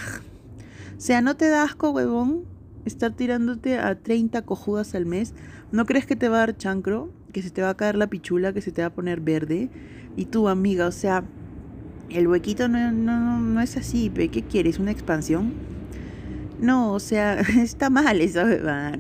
o 0.98 1.02
sea, 1.02 1.22
¿no 1.22 1.36
te 1.36 1.50
da 1.50 1.64
asco, 1.64 1.92
huevón? 1.92 2.46
Estar 2.86 3.14
tirándote 3.14 3.78
a 3.78 3.96
30 3.96 4.44
cojudas 4.44 4.96
al 4.96 5.06
mes. 5.06 5.34
¿No 5.72 5.86
crees 5.86 6.06
que 6.06 6.16
te 6.16 6.30
va 6.30 6.38
a 6.38 6.40
dar 6.40 6.58
chancro? 6.58 7.10
Que 7.34 7.42
se 7.42 7.50
te 7.50 7.62
va 7.62 7.70
a 7.70 7.76
caer 7.76 7.96
la 7.96 8.08
pichula, 8.08 8.54
que 8.54 8.62
se 8.62 8.72
te 8.72 8.82
va 8.82 8.88
a 8.88 8.94
poner 8.94 9.20
verde. 9.20 9.70
Y 10.16 10.26
tú, 10.26 10.48
amiga, 10.48 10.88
o 10.88 10.92
sea, 10.92 11.26
el 12.10 12.28
huequito 12.28 12.70
no, 12.70 12.92
no, 12.92 13.40
no 13.40 13.60
es 13.60 13.76
así, 13.76 14.10
¿qué 14.10 14.44
quieres? 14.44 14.80
¿Una 14.80 14.92
expansión? 14.92 15.54
No, 16.62 16.94
o 16.94 17.00
sea, 17.02 17.40
está 17.62 17.90
mal 17.90 18.22
esa 18.22 18.46
bebada. 18.46 18.98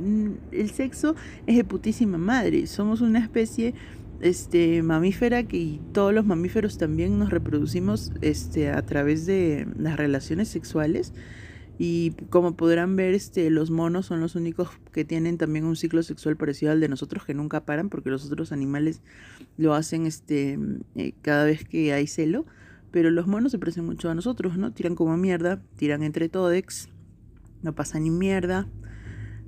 El 0.51 0.69
sexo 0.71 1.15
es 1.47 1.55
de 1.55 1.63
putísima 1.63 2.17
madre. 2.17 2.67
Somos 2.67 2.99
una 2.99 3.19
especie 3.19 3.73
este 4.21 4.81
mamífera 4.83 5.43
que 5.43 5.79
todos 5.91 6.13
los 6.13 6.25
mamíferos 6.25 6.77
también 6.77 7.19
nos 7.19 7.29
reproducimos 7.29 8.11
este 8.21 8.69
a 8.69 8.81
través 8.81 9.25
de 9.25 9.67
las 9.77 9.97
relaciones 9.97 10.47
sexuales 10.47 11.13
y 11.79 12.11
como 12.29 12.55
podrán 12.55 12.95
ver 12.95 13.13
este 13.13 13.49
los 13.49 13.71
monos 13.71 14.05
son 14.05 14.19
los 14.19 14.35
únicos 14.35 14.69
que 14.91 15.05
tienen 15.05 15.37
también 15.37 15.65
un 15.65 15.75
ciclo 15.75 16.03
sexual 16.03 16.37
parecido 16.37 16.71
al 16.71 16.79
de 16.79 16.87
nosotros 16.87 17.25
que 17.25 17.33
nunca 17.33 17.65
paran 17.65 17.89
porque 17.89 18.09
los 18.09 18.25
otros 18.25 18.51
animales 18.51 19.01
lo 19.57 19.73
hacen 19.73 20.05
este 20.05 20.59
eh, 20.95 21.13
cada 21.21 21.45
vez 21.45 21.65
que 21.65 21.91
hay 21.93 22.07
celo 22.07 22.45
pero 22.91 23.09
los 23.09 23.25
monos 23.25 23.51
se 23.51 23.59
parecen 23.59 23.85
mucho 23.85 24.09
a 24.09 24.15
nosotros 24.15 24.57
no 24.57 24.71
tiran 24.71 24.95
como 24.95 25.17
mierda 25.17 25.61
tiran 25.75 26.03
entre 26.03 26.29
todex 26.29 26.89
no 27.63 27.73
pasa 27.73 27.99
ni 27.99 28.11
mierda. 28.11 28.67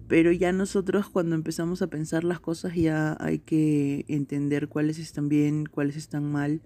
Pero 0.08 0.32
ya 0.32 0.52
nosotros 0.52 1.10
cuando 1.10 1.36
empezamos 1.36 1.82
a 1.82 1.88
pensar 1.88 2.24
las 2.24 2.40
cosas 2.40 2.76
ya 2.76 3.18
hay 3.20 3.40
que 3.40 4.06
entender 4.08 4.68
cuáles 4.68 4.98
están 5.00 5.30
bien, 5.30 5.66
cuáles 5.66 5.98
están 5.98 6.32
mal. 6.32 6.62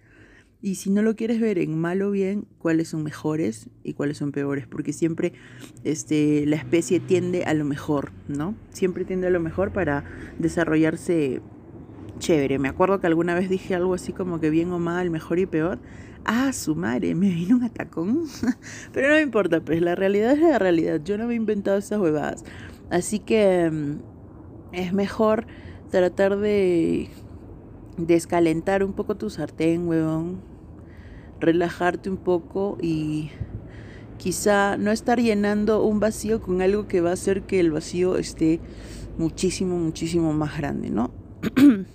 Y 0.61 0.75
si 0.75 0.89
no 0.89 1.01
lo 1.01 1.15
quieres 1.15 1.39
ver 1.39 1.57
en 1.57 1.79
mal 1.79 2.01
o 2.01 2.11
bien, 2.11 2.45
cuáles 2.57 2.89
son 2.89 3.03
mejores 3.03 3.69
y 3.83 3.93
cuáles 3.93 4.17
son 4.17 4.31
peores. 4.31 4.67
Porque 4.67 4.91
siempre 4.91 5.33
este, 5.83 6.45
la 6.45 6.57
especie 6.57 6.99
tiende 6.99 7.45
a 7.45 7.53
lo 7.53 7.63
mejor, 7.63 8.11
¿no? 8.27 8.55
Siempre 8.71 9.05
tiende 9.05 9.27
a 9.27 9.29
lo 9.29 9.39
mejor 9.39 9.71
para 9.71 10.03
desarrollarse 10.37 11.41
chévere. 12.19 12.59
Me 12.59 12.67
acuerdo 12.67 12.99
que 12.99 13.07
alguna 13.07 13.35
vez 13.35 13.49
dije 13.49 13.73
algo 13.73 13.93
así 13.93 14.11
como 14.11 14.41
que 14.41 14.49
bien 14.49 14.71
o 14.73 14.79
mal, 14.79 15.09
mejor 15.09 15.39
y 15.39 15.45
peor. 15.45 15.79
Ah, 16.25 16.51
su 16.51 16.75
madre, 16.75 17.15
me 17.15 17.29
vino 17.29 17.55
un 17.55 17.63
atacón. 17.63 18.25
Pero 18.93 19.07
no 19.07 19.15
me 19.15 19.21
importa, 19.21 19.61
pues 19.61 19.81
la 19.81 19.95
realidad 19.95 20.33
es 20.33 20.41
la 20.41 20.59
realidad. 20.59 21.01
Yo 21.03 21.17
no 21.17 21.25
me 21.25 21.33
he 21.33 21.37
inventado 21.37 21.77
esas 21.77 21.99
huevadas. 21.99 22.43
Así 22.89 23.19
que 23.19 23.71
mm, 23.71 24.73
es 24.73 24.93
mejor 24.93 25.47
tratar 25.89 26.37
de 26.37 27.09
descalentar 28.07 28.83
un 28.83 28.93
poco 28.93 29.15
tu 29.15 29.29
sartén, 29.29 29.87
huevón. 29.87 30.41
Relajarte 31.39 32.09
un 32.09 32.17
poco 32.17 32.77
y 32.81 33.31
quizá 34.17 34.77
no 34.77 34.91
estar 34.91 35.19
llenando 35.19 35.83
un 35.83 35.99
vacío 35.99 36.41
con 36.41 36.61
algo 36.61 36.87
que 36.87 37.01
va 37.01 37.11
a 37.11 37.13
hacer 37.13 37.43
que 37.43 37.59
el 37.59 37.71
vacío 37.71 38.17
esté 38.17 38.59
muchísimo, 39.17 39.77
muchísimo 39.77 40.33
más 40.33 40.57
grande, 40.57 40.89
¿no? 40.89 41.11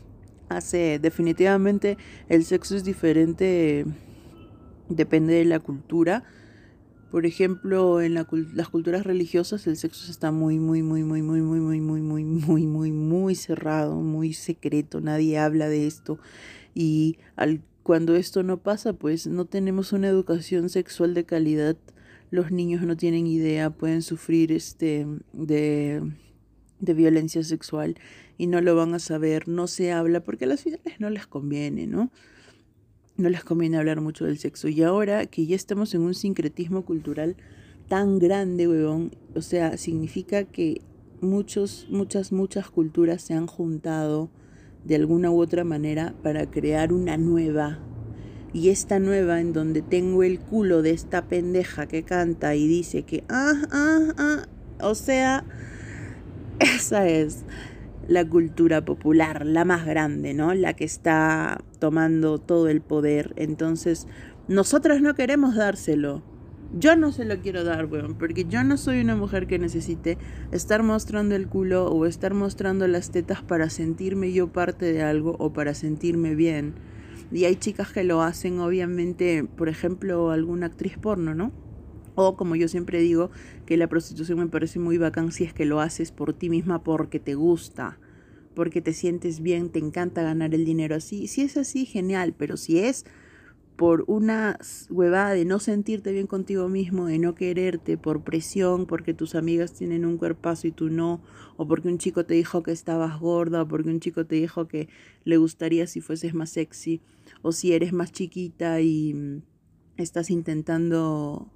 Hace 0.48 0.98
definitivamente 0.98 1.98
el 2.28 2.44
sexo 2.44 2.76
es 2.76 2.84
diferente 2.84 3.84
depende 4.88 5.34
de 5.34 5.44
la 5.44 5.60
cultura. 5.60 6.24
Por 7.14 7.26
ejemplo, 7.26 8.00
en 8.00 8.12
las 8.12 8.68
culturas 8.70 9.04
religiosas 9.04 9.68
el 9.68 9.76
sexo 9.76 10.10
está 10.10 10.32
muy, 10.32 10.58
muy, 10.58 10.82
muy, 10.82 11.04
muy, 11.04 11.22
muy, 11.22 11.42
muy, 11.42 11.60
muy, 11.60 11.80
muy, 11.80 12.00
muy, 12.00 12.24
muy, 12.24 12.66
muy, 12.66 12.90
muy 12.90 13.34
cerrado, 13.36 14.00
muy 14.00 14.32
secreto. 14.32 15.00
Nadie 15.00 15.38
habla 15.38 15.68
de 15.68 15.86
esto. 15.86 16.18
Y 16.74 17.18
al, 17.36 17.62
cuando 17.84 18.16
esto 18.16 18.42
no 18.42 18.64
pasa, 18.64 18.94
pues 18.94 19.28
no 19.28 19.44
tenemos 19.44 19.92
una 19.92 20.08
educación 20.08 20.68
sexual 20.68 21.14
de 21.14 21.24
calidad. 21.24 21.76
Los 22.32 22.50
niños 22.50 22.82
no 22.82 22.96
tienen 22.96 23.28
idea, 23.28 23.70
pueden 23.70 24.02
sufrir 24.02 24.50
este 24.50 25.06
de, 25.32 26.02
de 26.80 26.94
violencia 26.94 27.44
sexual 27.44 27.94
y 28.38 28.48
no 28.48 28.60
lo 28.60 28.74
van 28.74 28.92
a 28.92 28.98
saber, 28.98 29.46
no 29.46 29.68
se 29.68 29.92
habla 29.92 30.24
porque 30.24 30.46
a 30.46 30.48
las 30.48 30.64
finales 30.64 30.98
no 30.98 31.10
les 31.10 31.28
conviene, 31.28 31.86
¿no? 31.86 32.10
No 33.16 33.28
les 33.28 33.44
conviene 33.44 33.76
hablar 33.76 34.00
mucho 34.00 34.24
del 34.24 34.38
sexo. 34.38 34.68
Y 34.68 34.82
ahora 34.82 35.26
que 35.26 35.46
ya 35.46 35.56
estamos 35.56 35.94
en 35.94 36.02
un 36.02 36.14
sincretismo 36.14 36.84
cultural 36.84 37.36
tan 37.88 38.18
grande, 38.18 38.68
weón, 38.68 39.12
o 39.34 39.40
sea, 39.40 39.76
significa 39.76 40.44
que 40.44 40.80
muchos, 41.20 41.86
muchas, 41.90 42.32
muchas 42.32 42.70
culturas 42.70 43.22
se 43.22 43.34
han 43.34 43.46
juntado 43.46 44.30
de 44.84 44.96
alguna 44.96 45.30
u 45.30 45.40
otra 45.40 45.64
manera 45.64 46.14
para 46.22 46.50
crear 46.50 46.92
una 46.92 47.16
nueva. 47.16 47.78
Y 48.52 48.68
esta 48.68 49.00
nueva 49.00 49.40
en 49.40 49.52
donde 49.52 49.82
tengo 49.82 50.22
el 50.22 50.38
culo 50.38 50.82
de 50.82 50.90
esta 50.90 51.26
pendeja 51.26 51.86
que 51.86 52.04
canta 52.04 52.54
y 52.54 52.68
dice 52.68 53.02
que, 53.02 53.24
ah, 53.28 53.54
ah, 53.72 54.14
ah, 54.16 54.46
o 54.80 54.94
sea, 54.94 55.44
esa 56.60 57.08
es 57.08 57.44
la 58.06 58.28
cultura 58.28 58.84
popular, 58.84 59.44
la 59.46 59.64
más 59.64 59.86
grande, 59.86 60.34
¿no? 60.34 60.54
La 60.54 60.74
que 60.74 60.84
está 60.84 61.64
tomando 61.84 62.38
todo 62.38 62.68
el 62.68 62.80
poder. 62.80 63.34
Entonces, 63.36 64.06
nosotras 64.48 65.02
no 65.02 65.14
queremos 65.14 65.54
dárselo. 65.54 66.22
Yo 66.72 66.96
no 66.96 67.12
se 67.12 67.26
lo 67.26 67.38
quiero 67.40 67.62
dar, 67.62 67.84
weón, 67.84 68.14
porque 68.14 68.46
yo 68.46 68.64
no 68.64 68.78
soy 68.78 69.02
una 69.02 69.16
mujer 69.16 69.46
que 69.46 69.58
necesite 69.58 70.16
estar 70.50 70.82
mostrando 70.82 71.34
el 71.34 71.46
culo 71.46 71.88
o 71.88 72.06
estar 72.06 72.32
mostrando 72.32 72.88
las 72.88 73.10
tetas 73.10 73.42
para 73.42 73.68
sentirme 73.68 74.32
yo 74.32 74.50
parte 74.50 74.94
de 74.94 75.02
algo 75.02 75.36
o 75.38 75.52
para 75.52 75.74
sentirme 75.74 76.34
bien. 76.34 76.72
Y 77.30 77.44
hay 77.44 77.56
chicas 77.56 77.92
que 77.92 78.02
lo 78.02 78.22
hacen, 78.22 78.60
obviamente, 78.60 79.44
por 79.44 79.68
ejemplo, 79.68 80.30
alguna 80.30 80.68
actriz 80.68 80.96
porno, 80.96 81.34
¿no? 81.34 81.52
O 82.14 82.34
como 82.34 82.56
yo 82.56 82.66
siempre 82.66 82.98
digo, 83.00 83.30
que 83.66 83.76
la 83.76 83.88
prostitución 83.88 84.38
me 84.38 84.46
parece 84.46 84.78
muy 84.78 84.96
bacán 84.96 85.32
si 85.32 85.44
es 85.44 85.52
que 85.52 85.66
lo 85.66 85.82
haces 85.82 86.12
por 86.12 86.32
ti 86.32 86.48
misma 86.48 86.82
porque 86.82 87.20
te 87.20 87.34
gusta, 87.34 87.98
porque 88.54 88.80
te 88.80 88.92
sientes 88.92 89.40
bien, 89.40 89.70
te 89.70 89.78
encanta 89.78 90.22
ganar 90.22 90.54
el 90.54 90.64
dinero 90.64 90.94
así. 90.94 91.26
Si 91.28 91.42
es 91.42 91.56
así, 91.56 91.86
genial, 91.86 92.34
pero 92.36 92.56
si 92.56 92.78
es 92.78 93.04
por 93.76 94.04
una 94.06 94.58
huevada 94.88 95.30
de 95.30 95.44
no 95.44 95.58
sentirte 95.58 96.12
bien 96.12 96.26
contigo 96.26 96.68
mismo, 96.68 97.06
de 97.06 97.18
no 97.18 97.34
quererte, 97.34 97.98
por 97.98 98.22
presión, 98.22 98.86
porque 98.86 99.14
tus 99.14 99.34
amigas 99.34 99.72
tienen 99.72 100.04
un 100.04 100.16
cuerpazo 100.16 100.68
y 100.68 100.72
tú 100.72 100.90
no, 100.90 101.20
o 101.56 101.66
porque 101.66 101.88
un 101.88 101.98
chico 101.98 102.24
te 102.24 102.34
dijo 102.34 102.62
que 102.62 102.70
estabas 102.70 103.18
gorda, 103.18 103.62
o 103.62 103.68
porque 103.68 103.90
un 103.90 104.00
chico 104.00 104.26
te 104.26 104.36
dijo 104.36 104.68
que 104.68 104.88
le 105.24 105.38
gustaría 105.38 105.86
si 105.86 106.00
fueses 106.00 106.34
más 106.34 106.50
sexy, 106.50 107.00
o 107.42 107.50
si 107.50 107.72
eres 107.72 107.92
más 107.92 108.12
chiquita 108.12 108.80
y 108.80 109.14
mm, 109.14 109.42
estás 109.96 110.30
intentando 110.30 111.50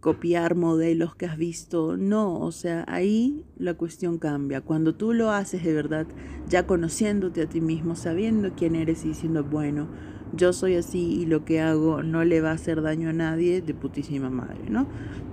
copiar 0.00 0.54
modelos 0.54 1.14
que 1.14 1.26
has 1.26 1.36
visto. 1.36 1.96
No, 1.96 2.40
o 2.40 2.52
sea, 2.52 2.84
ahí 2.88 3.44
la 3.56 3.74
cuestión 3.74 4.18
cambia. 4.18 4.60
Cuando 4.62 4.94
tú 4.94 5.12
lo 5.12 5.30
haces 5.30 5.62
de 5.62 5.72
verdad, 5.72 6.06
ya 6.48 6.66
conociéndote 6.66 7.42
a 7.42 7.48
ti 7.48 7.60
mismo, 7.60 7.94
sabiendo 7.94 8.54
quién 8.56 8.74
eres 8.74 9.04
y 9.04 9.08
diciendo, 9.08 9.44
bueno, 9.44 9.88
yo 10.32 10.52
soy 10.52 10.76
así 10.76 11.20
y 11.20 11.26
lo 11.26 11.44
que 11.44 11.60
hago 11.60 12.02
no 12.02 12.24
le 12.24 12.40
va 12.40 12.50
a 12.50 12.54
hacer 12.54 12.82
daño 12.82 13.10
a 13.10 13.12
nadie, 13.12 13.62
de 13.62 13.74
putísima 13.74 14.30
madre, 14.30 14.70
¿no? 14.70 14.86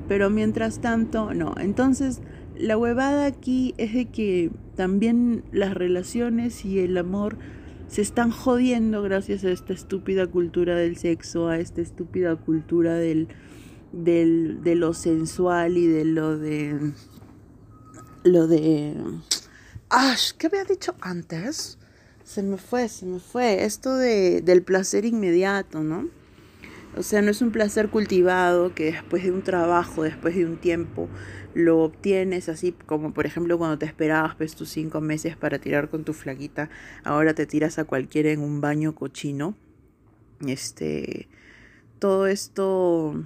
Pero 0.08 0.30
mientras 0.30 0.80
tanto, 0.80 1.34
no. 1.34 1.56
Entonces, 1.60 2.22
la 2.58 2.78
huevada 2.78 3.26
aquí 3.26 3.74
es 3.78 3.94
de 3.94 4.06
que 4.06 4.52
también 4.76 5.44
las 5.52 5.74
relaciones 5.74 6.66
y 6.66 6.80
el 6.80 6.98
amor 6.98 7.38
se 7.88 8.02
están 8.02 8.32
jodiendo 8.32 9.02
gracias 9.02 9.44
a 9.44 9.52
esta 9.52 9.74
estúpida 9.74 10.28
cultura 10.28 10.76
del 10.76 10.98
sexo, 10.98 11.48
a 11.48 11.60
esta 11.60 11.82
estúpida 11.82 12.36
cultura 12.36 12.96
del 12.96 13.28
del, 13.92 14.64
de 14.64 14.76
lo 14.76 14.94
sensual 14.94 15.78
y 15.78 15.88
de 15.88 16.06
lo 16.06 16.38
de... 16.38 16.94
Lo 18.24 18.48
de... 18.48 18.96
Ah, 19.90 20.16
¿qué 20.38 20.48
había 20.48 20.66
dicho 20.66 20.96
antes? 21.02 21.78
se 22.28 22.44
me 22.44 22.58
fue, 22.58 22.90
se 22.90 23.06
me 23.06 23.20
fue. 23.20 23.64
Esto 23.64 23.96
de, 23.96 24.42
del 24.42 24.62
placer 24.62 25.06
inmediato, 25.06 25.82
¿no? 25.82 26.10
O 26.98 27.04
sea, 27.04 27.22
no 27.22 27.32
es 27.32 27.42
un 27.42 27.52
placer 27.52 27.90
cultivado 27.90 28.76
que 28.76 28.92
después 28.92 29.24
de 29.24 29.32
un 29.32 29.44
trabajo, 29.44 30.04
después 30.04 30.36
de 30.36 30.46
un 30.46 30.58
tiempo, 30.58 31.08
lo 31.54 31.80
obtienes 31.80 32.50
así 32.50 32.74
como 32.86 33.14
por 33.14 33.26
ejemplo 33.26 33.58
cuando 33.58 33.78
te 33.78 33.86
esperabas 33.86 34.36
pues 34.36 34.56
tus 34.56 34.70
cinco 34.70 35.00
meses 35.00 35.38
para 35.38 35.60
tirar 35.60 35.90
con 35.90 36.04
tu 36.04 36.14
flaquita, 36.14 36.70
ahora 37.04 37.34
te 37.34 37.46
tiras 37.46 37.80
a 37.80 37.86
cualquiera 37.86 38.30
en 38.32 38.42
un 38.42 38.60
baño 38.60 38.94
cochino. 38.94 39.56
Este, 40.46 41.30
todo 41.98 42.28
esto, 42.28 43.24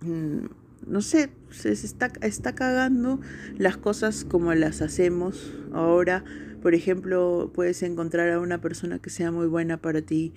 no 0.00 1.00
sé, 1.02 1.30
se 1.50 1.72
está, 1.72 2.12
está 2.22 2.54
cagando 2.54 3.20
las 3.58 3.76
cosas 3.76 4.24
como 4.24 4.54
las 4.54 4.82
hacemos 4.82 5.54
ahora. 5.72 6.24
Por 6.62 6.74
ejemplo, 6.74 7.50
puedes 7.54 7.82
encontrar 7.82 8.30
a 8.30 8.40
una 8.40 8.60
persona 8.60 8.98
que 8.98 9.10
sea 9.10 9.30
muy 9.30 9.46
buena 9.46 9.78
para 9.78 10.02
ti, 10.02 10.32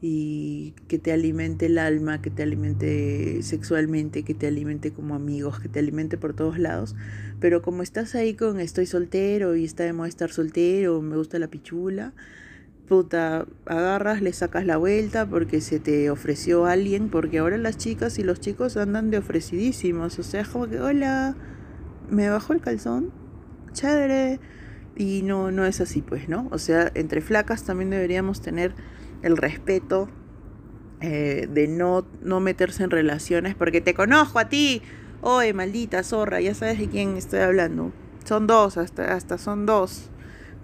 y 0.00 0.74
que 0.86 0.98
te 0.98 1.12
alimente 1.12 1.66
el 1.66 1.78
alma, 1.78 2.22
que 2.22 2.30
te 2.30 2.42
alimente 2.42 3.42
sexualmente, 3.42 4.22
que 4.22 4.34
te 4.34 4.46
alimente 4.46 4.92
como 4.92 5.14
amigos, 5.14 5.58
que 5.58 5.68
te 5.68 5.80
alimente 5.80 6.16
por 6.16 6.34
todos 6.34 6.58
lados. 6.58 6.94
Pero 7.40 7.62
como 7.62 7.82
estás 7.82 8.14
ahí 8.14 8.34
con 8.34 8.60
estoy 8.60 8.86
soltero 8.86 9.56
y 9.56 9.64
está 9.64 9.84
de 9.84 9.92
moda 9.92 10.08
estar 10.08 10.30
soltero, 10.30 11.02
me 11.02 11.16
gusta 11.16 11.38
la 11.38 11.48
pichula, 11.48 12.12
puta, 12.88 13.46
agarras, 13.66 14.22
le 14.22 14.32
sacas 14.32 14.64
la 14.64 14.76
vuelta 14.76 15.26
porque 15.26 15.60
se 15.60 15.78
te 15.78 16.10
ofreció 16.10 16.66
alguien, 16.66 17.10
porque 17.10 17.38
ahora 17.38 17.58
las 17.58 17.76
chicas 17.76 18.18
y 18.18 18.24
los 18.24 18.40
chicos 18.40 18.76
andan 18.76 19.10
de 19.10 19.18
ofrecidísimos, 19.18 20.18
o 20.18 20.22
sea, 20.22 20.44
como 20.44 20.68
que, 20.68 20.80
hola, 20.80 21.36
me 22.10 22.28
bajó 22.30 22.54
el 22.54 22.60
calzón, 22.60 23.12
chévere, 23.72 24.40
y 24.96 25.22
no, 25.22 25.52
no 25.52 25.64
es 25.64 25.80
así, 25.80 26.02
pues, 26.02 26.28
¿no? 26.28 26.48
O 26.50 26.58
sea, 26.58 26.90
entre 26.94 27.20
flacas 27.20 27.64
también 27.64 27.90
deberíamos 27.90 28.40
tener 28.40 28.74
el 29.22 29.36
respeto 29.36 30.08
eh, 31.00 31.48
de 31.48 31.68
no, 31.68 32.06
no 32.22 32.40
meterse 32.40 32.82
en 32.82 32.90
relaciones, 32.90 33.54
porque 33.54 33.80
te 33.80 33.94
conozco 33.94 34.40
a 34.40 34.48
ti, 34.48 34.82
oye, 35.20 35.52
maldita 35.52 36.02
zorra, 36.02 36.40
ya 36.40 36.54
sabes 36.54 36.78
de 36.78 36.88
quién 36.88 37.16
estoy 37.16 37.40
hablando. 37.40 37.92
Son 38.24 38.46
dos, 38.46 38.76
hasta, 38.76 39.14
hasta 39.14 39.38
son 39.38 39.64
dos, 39.66 40.10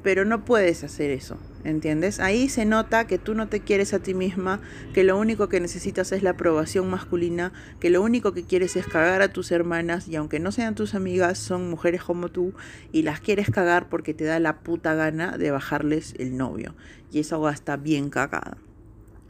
pero 0.05 0.25
no 0.25 0.45
puedes 0.45 0.85
hacer 0.85 1.11
eso. 1.11 1.39
¿Entiendes? 1.65 2.21
Ahí 2.21 2.51
se 2.51 2.67
nota 2.67 3.07
que 3.07 3.19
tú 3.19 3.35
no 3.35 3.49
te 3.49 3.61
quieres 3.61 3.95
a 3.95 3.99
ti 3.99 4.13
misma, 4.13 4.61
que 4.93 5.03
lo 5.03 5.19
único 5.19 5.49
que 5.49 5.61
necesitas 5.61 6.13
es 6.13 6.23
la 6.23 6.31
aprobación 6.31 6.91
masculina, 6.91 7.55
que 7.81 7.89
lo 7.89 8.03
único 8.03 8.35
que 8.35 8.45
quieres 8.45 8.77
es 8.77 8.87
cagar 8.87 9.23
a 9.23 9.33
tus 9.33 9.51
hermanas 9.51 10.07
y 10.07 10.17
aunque 10.17 10.41
no 10.41 10.53
sean 10.53 10.75
tus 10.75 10.95
amigas, 10.95 11.39
son 11.39 11.71
mujeres 11.71 12.05
como 12.05 12.29
tú 12.29 12.53
y 12.93 13.03
las 13.03 13.21
quieres 13.21 13.49
cagar 13.51 13.89
porque 13.89 14.13
te 14.13 14.25
da 14.25 14.39
la 14.41 14.61
puta 14.61 14.95
gana 14.95 15.39
de 15.39 15.51
bajarles 15.51 16.15
el 16.19 16.37
novio. 16.37 16.77
Y 17.11 17.21
esa 17.21 17.39
va 17.39 17.51
está 17.51 17.79
bien 17.79 18.11
cagada. 18.11 18.59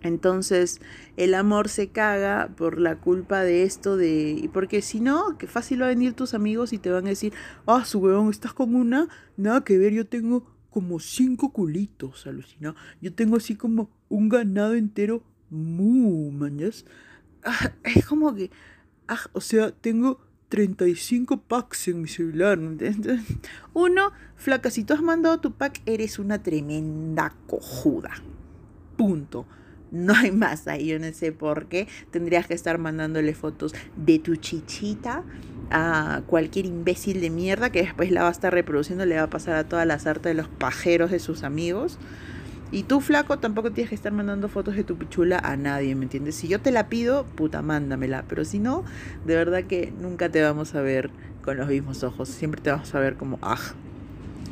Entonces, 0.03 0.81
el 1.17 1.35
amor 1.35 1.69
se 1.69 1.89
caga 1.89 2.51
por 2.57 2.79
la 2.79 2.97
culpa 2.97 3.43
de 3.43 3.63
esto 3.63 3.97
de... 3.97 4.51
Porque 4.53 4.83
si 4.83 5.01
no, 5.01 5.39
que 5.39 5.47
fácil 5.47 5.81
va 5.81 5.87
a 5.87 5.89
venir 5.89 6.13
tus 6.13 6.35
amigos 6.35 6.75
y 6.75 6.79
te 6.79 6.91
van 6.91 7.07
a 7.07 7.11
decir, 7.11 7.33
ah, 7.67 7.85
su 7.87 8.01
weón, 8.01 8.29
estás 8.29 8.53
con 8.53 8.75
una, 8.75 9.09
nada 9.39 9.65
que 9.65 9.79
ver, 9.79 9.95
yo 9.95 10.07
tengo 10.07 10.54
como 10.75 10.99
cinco 10.99 11.53
culitos, 11.53 12.27
alucina. 12.27 12.75
Yo 13.01 13.15
tengo 13.15 13.37
así 13.37 13.55
como 13.55 13.91
un 14.09 14.29
ganado 14.29 14.75
entero, 14.75 15.23
mu, 15.49 16.33
mañas. 16.33 16.85
Ah, 17.45 17.71
es 17.85 18.05
como 18.05 18.35
que, 18.35 18.51
ah, 19.07 19.21
o 19.35 19.41
sea, 19.41 19.71
tengo 19.71 20.19
35 20.49 21.43
packs 21.43 21.87
en 21.87 22.03
mi 22.03 22.09
celular. 22.09 22.59
Uno, 23.73 24.11
flaca, 24.35 24.69
si 24.69 24.83
tú 24.83 24.95
has 24.95 25.01
mandado 25.01 25.39
tu 25.39 25.53
pack, 25.53 25.81
eres 25.87 26.19
una 26.19 26.43
tremenda 26.43 27.37
cojuda. 27.47 28.11
Punto. 28.97 29.47
No 29.93 30.13
hay 30.13 30.33
más 30.33 30.67
ahí, 30.67 30.89
yo 30.89 30.99
no 30.99 31.13
sé 31.13 31.31
por 31.31 31.67
qué. 31.67 31.87
Tendrías 32.11 32.49
que 32.49 32.55
estar 32.55 32.79
mandándole 32.79 33.33
fotos 33.33 33.77
de 33.97 34.19
tu 34.19 34.35
chichita 34.35 35.23
a 35.77 36.23
cualquier 36.29 36.67
imbécil 36.67 37.21
de 37.21 37.31
mierda 37.31 37.71
que 37.71 37.83
después 37.83 38.13
la 38.13 38.23
va 38.23 38.29
a 38.29 38.31
estar 38.31 38.55
reproduciendo, 38.55 39.05
le 39.07 39.17
va 39.17 39.25
a 39.25 39.31
pasar 39.31 39.57
a 39.57 39.65
toda 39.65 39.85
la 39.85 39.99
sarta 39.99 40.29
de 40.29 40.37
los 40.37 40.47
pajeros 40.47 41.11
de 41.11 41.19
sus 41.19 41.43
amigos. 41.43 41.99
Y 42.71 42.85
tú, 42.85 43.01
flaco, 43.01 43.41
tampoco 43.41 43.73
tienes 43.73 43.89
que 43.89 43.97
estar 43.97 44.13
mandando 44.13 44.49
fotos 44.49 44.77
de 44.77 44.85
tu 44.85 44.97
pichula 44.97 45.39
a 45.39 45.57
nadie, 45.57 45.97
¿me 45.97 46.05
entiendes? 46.05 46.37
Si 46.37 46.47
yo 46.47 46.61
te 46.61 46.71
la 46.71 46.89
pido, 46.89 47.25
puta, 47.25 47.61
mándamela. 47.61 48.25
Pero 48.29 48.45
si 48.45 48.61
no, 48.61 48.85
de 49.27 49.35
verdad 49.35 49.65
que 49.65 49.93
nunca 50.01 50.29
te 50.29 50.43
vamos 50.43 50.77
a 50.77 50.81
ver 50.81 51.11
con 51.43 51.57
los 51.57 51.69
mismos 51.69 52.05
ojos. 52.05 52.29
Siempre 52.29 52.61
te 52.61 52.71
vamos 52.71 52.95
a 52.95 53.01
ver 53.01 53.17
como, 53.17 53.41
ah. 53.43 53.59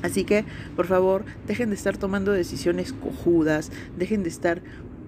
Así 0.03 0.25
que, 0.25 0.45
por 0.75 0.87
favor, 0.87 1.25
dejen 1.47 1.69
de 1.69 1.77
estar 1.77 1.97
tomando 1.97 2.33
decisiones 2.33 2.93
cojudas, 2.93 3.71
dejen 3.97 4.25
de 4.25 4.29
estar 4.29 4.61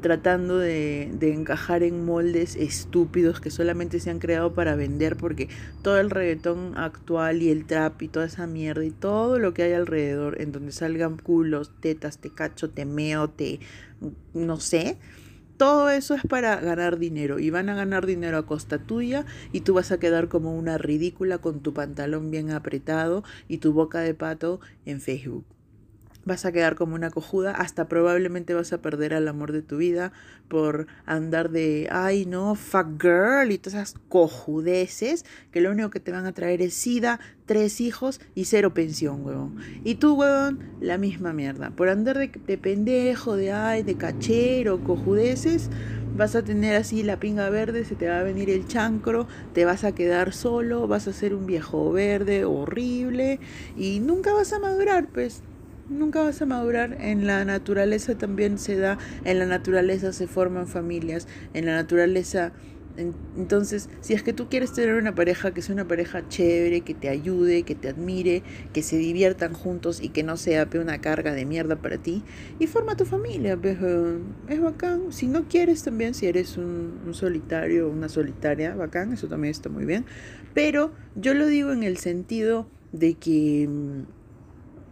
tratando 0.05 0.59
de, 0.59 1.17
encajar 1.23 1.83
en 1.83 2.05
moldes 2.05 2.57
estúpidos 2.57 3.41
que 3.41 3.51
solamente 3.51 4.01
se 4.01 4.11
han 4.11 4.19
creado 4.19 4.53
para 4.53 4.77
vender 4.77 5.17
porque 5.17 5.49
todo 5.81 5.99
el 5.99 6.11
reggaetón 6.11 6.77
actual 6.77 7.41
y 7.41 7.49
el 7.49 7.65
trap 7.65 8.03
y 8.03 8.09
toda 8.09 8.27
esa 8.27 8.47
mierda 8.47 8.85
y 8.85 8.91
todo 8.91 9.39
lo 9.39 9.55
que 9.55 9.63
hay 9.63 9.73
alrededor 9.73 10.43
en 10.43 10.53
donde 10.53 10.73
salgan 10.73 11.17
culos, 11.17 11.73
tetas, 11.81 12.19
te 12.19 12.29
cacho, 12.29 12.69
te 12.69 12.85
meo, 12.85 13.31
te 13.31 13.61
no 14.35 14.61
sé, 14.61 14.99
todo 15.57 15.89
eso 15.89 16.13
es 16.13 16.23
para 16.29 16.61
ganar 16.61 16.99
dinero 16.99 17.39
y 17.39 17.49
van 17.49 17.71
a 17.71 17.75
ganar 17.75 18.05
dinero 18.05 18.37
a 18.37 18.45
costa 18.45 18.81
tuya 18.81 19.25
y 19.53 19.63
tú 19.63 19.73
vas 19.73 19.91
a 19.91 19.99
quedar 19.99 20.29
como 20.29 20.55
una 20.55 20.77
ridícula 20.77 21.39
con 21.39 21.61
tu 21.61 21.73
pantalón 21.73 22.31
bien 22.31 22.51
apretado 22.51 23.25
y 23.49 23.57
tu 23.57 23.73
boca 23.73 24.01
de 24.01 24.13
pato 24.13 24.61
en 24.85 25.01
Facebook 25.01 25.47
vas 26.25 26.45
a 26.45 26.53
quedar 26.53 26.75
como 26.75 26.95
una 26.95 27.11
cojuda, 27.11 27.53
hasta 27.53 27.89
probablemente 27.89 28.55
vas 28.55 28.73
a 28.73 28.83
perder 28.83 29.15
al 29.15 29.29
amor 29.29 29.53
de 29.53 29.63
tu 29.63 29.77
vida 29.77 30.13
por 30.49 30.87
andar 31.07 31.51
de, 31.51 31.89
ay 31.91 32.27
no, 32.27 32.55
fuck 32.55 33.01
girl 33.01 33.51
y 33.51 33.59
todas 33.59 33.75
esas 33.75 33.95
cojudeces 34.09 35.25
que 35.51 35.61
lo 35.61 35.71
único 35.71 35.91
que 35.91 36.01
te 36.01 36.13
van 36.13 36.27
a 36.27 36.33
traer 36.33 36.63
es 36.63 36.75
sida, 36.75 37.21
tres 37.47 37.81
hijos 37.81 38.21
y 38.35 38.45
cero 38.45 38.75
pensión, 38.75 39.25
huevón. 39.25 39.57
Y 39.85 39.97
tú, 39.97 40.15
huevón, 40.15 40.61
la 40.81 40.99
misma 40.99 41.33
mierda. 41.33 41.71
Por 41.71 41.89
andar 41.89 42.19
de, 42.19 42.29
de 42.29 42.59
pendejo, 42.59 43.37
de 43.37 43.53
ay, 43.53 43.83
de 43.83 43.97
cachero, 43.97 44.83
cojudeces, 44.85 45.71
vas 46.17 46.37
a 46.37 46.43
tener 46.43 46.77
así 46.77 47.03
la 47.03 47.19
pinga 47.19 47.51
verde, 47.51 47.85
se 47.85 47.97
te 47.97 48.09
va 48.09 48.21
a 48.21 48.23
venir 48.23 48.51
el 48.51 48.67
chancro, 48.67 49.27
te 49.53 49.65
vas 49.65 49.85
a 49.85 49.93
quedar 49.93 50.33
solo, 50.33 50.87
vas 50.87 51.09
a 51.09 51.13
ser 51.13 51.35
un 51.35 51.47
viejo 51.47 51.91
verde 51.93 52.45
horrible 52.45 53.41
y 53.77 54.01
nunca 54.01 54.33
vas 54.33 54.53
a 54.53 54.59
madurar, 54.59 55.09
pues 55.09 55.43
nunca 55.89 56.23
vas 56.23 56.41
a 56.43 56.47
madurar. 56.47 56.97
En 57.01 57.27
la 57.27 57.45
naturaleza 57.45 58.17
también 58.17 58.59
se 58.59 58.77
da, 58.77 58.99
en 59.25 59.39
la 59.39 59.47
naturaleza 59.47 60.13
se 60.13 60.27
forman 60.27 60.67
familias, 60.67 61.27
en 61.53 61.67
la 61.67 61.75
naturaleza... 61.75 62.53
entonces, 63.37 63.89
si 64.01 64.15
es 64.15 64.23
que 64.23 64.33
tú 64.33 64.49
quieres 64.49 64.73
tener 64.73 64.95
una 64.95 65.15
pareja 65.15 65.53
que 65.53 65.63
sea 65.63 65.75
una 65.75 65.89
pareja 65.89 66.29
chévere, 66.29 66.83
que 66.83 66.95
te 66.95 67.09
ayude, 67.09 67.65
que 67.65 67.75
te 67.75 67.89
admire, 67.89 68.43
que 68.73 68.83
se 68.83 68.97
diviertan 68.97 69.53
juntos 69.53 70.01
y 70.01 70.11
que 70.11 70.23
no 70.23 70.37
sea 70.37 70.69
una 70.75 71.01
carga 71.01 71.33
de 71.33 71.45
mierda 71.45 71.77
para 71.77 71.99
ti, 71.99 72.23
y 72.59 72.67
forma 72.69 72.97
tu 72.97 73.05
familia, 73.05 73.59
es 74.49 74.61
bacán. 74.61 75.13
Si 75.13 75.27
no 75.27 75.49
quieres 75.49 75.83
también, 75.83 76.15
si 76.15 76.27
eres 76.27 76.57
un, 76.57 77.01
un 77.05 77.15
solitario 77.15 77.89
o 77.89 77.91
una 77.91 78.09
solitaria, 78.09 78.75
bacán, 78.77 79.13
eso 79.13 79.27
también 79.29 79.51
está 79.51 79.69
muy 79.69 79.85
bien. 79.85 80.05
Pero 80.55 80.93
yo 81.17 81.35
lo 81.35 81.47
digo 81.47 81.73
en 81.73 81.83
el 81.83 81.97
sentido 81.97 82.69
de 82.93 83.15
que 83.15 83.69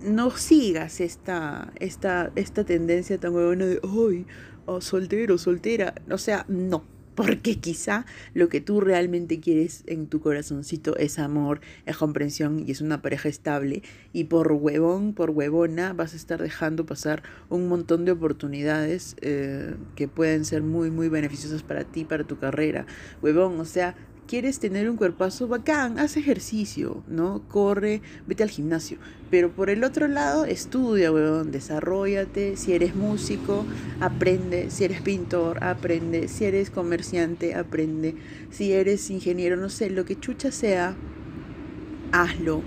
no 0.05 0.31
sigas 0.31 1.01
esta, 1.01 1.73
esta, 1.79 2.33
esta 2.37 2.65
tendencia 2.65 3.19
tan 3.19 3.33
buena 3.33 3.67
de, 3.67 3.81
ay, 3.83 4.27
oh, 4.67 4.81
soltero, 4.81 5.39
soltera. 5.39 5.95
O 6.11 6.19
sea, 6.19 6.45
no. 6.49 6.85
Porque 7.15 7.59
quizá 7.59 8.07
lo 8.33 8.49
que 8.49 8.63
tú 8.63 8.81
realmente 8.81 9.39
quieres 9.39 9.85
en 9.87 10.07
tu 10.07 10.21
corazoncito 10.21 10.97
es 10.97 11.19
amor, 11.19 11.61
es 11.85 11.99
comprensión 11.99 12.65
y 12.67 12.71
es 12.71 12.81
una 12.81 13.03
pareja 13.03 13.29
estable. 13.29 13.83
Y 14.15 14.25
por 14.25 14.51
huevón, 14.51 15.13
por 15.13 15.31
huevona, 15.31 15.93
vas 15.93 16.15
a 16.15 16.17
estar 16.17 16.41
dejando 16.41 16.87
pasar 16.87 17.23
un 17.51 17.69
montón 17.69 18.07
de 18.07 18.13
oportunidades 18.13 19.17
eh, 19.21 19.75
que 19.95 20.09
pueden 20.09 20.47
ser 20.47 20.63
muy, 20.63 20.91
muy 20.91 21.11
beneficiosas 21.11 21.63
para 21.63 21.85
ti, 21.85 22.05
para 22.05 22.25
tu 22.25 22.39
carrera. 22.39 22.87
Huevón, 23.21 23.61
o 23.61 23.67
sea, 23.67 23.95
quieres 24.27 24.59
tener 24.59 24.89
un 24.89 24.97
cuerpazo 24.97 25.49
bacán, 25.49 25.99
haz 25.99 26.17
ejercicio, 26.17 27.03
¿no? 27.09 27.43
Corre, 27.49 28.03
vete 28.27 28.43
al 28.43 28.51
gimnasio. 28.51 28.99
Pero 29.31 29.51
por 29.51 29.71
el 29.71 29.85
otro 29.85 30.09
lado, 30.09 30.45
estudia, 30.45 31.13
weón, 31.13 31.53
desarrollate. 31.53 32.57
Si 32.57 32.73
eres 32.73 32.95
músico, 32.95 33.65
aprende. 34.01 34.71
Si 34.71 34.85
eres 34.85 35.01
pintor, 35.01 35.65
aprende. 35.65 36.29
Si 36.29 36.45
eres 36.45 36.71
comerciante, 36.71 37.55
aprende. 37.55 38.15
Si 38.51 38.73
eres 38.73 39.11
ingeniero, 39.11 39.57
no 39.57 39.69
sé, 39.69 39.91
lo 39.91 40.05
que 40.05 40.19
chucha 40.19 40.53
sea, 40.53 40.95
hazlo. 42.13 42.63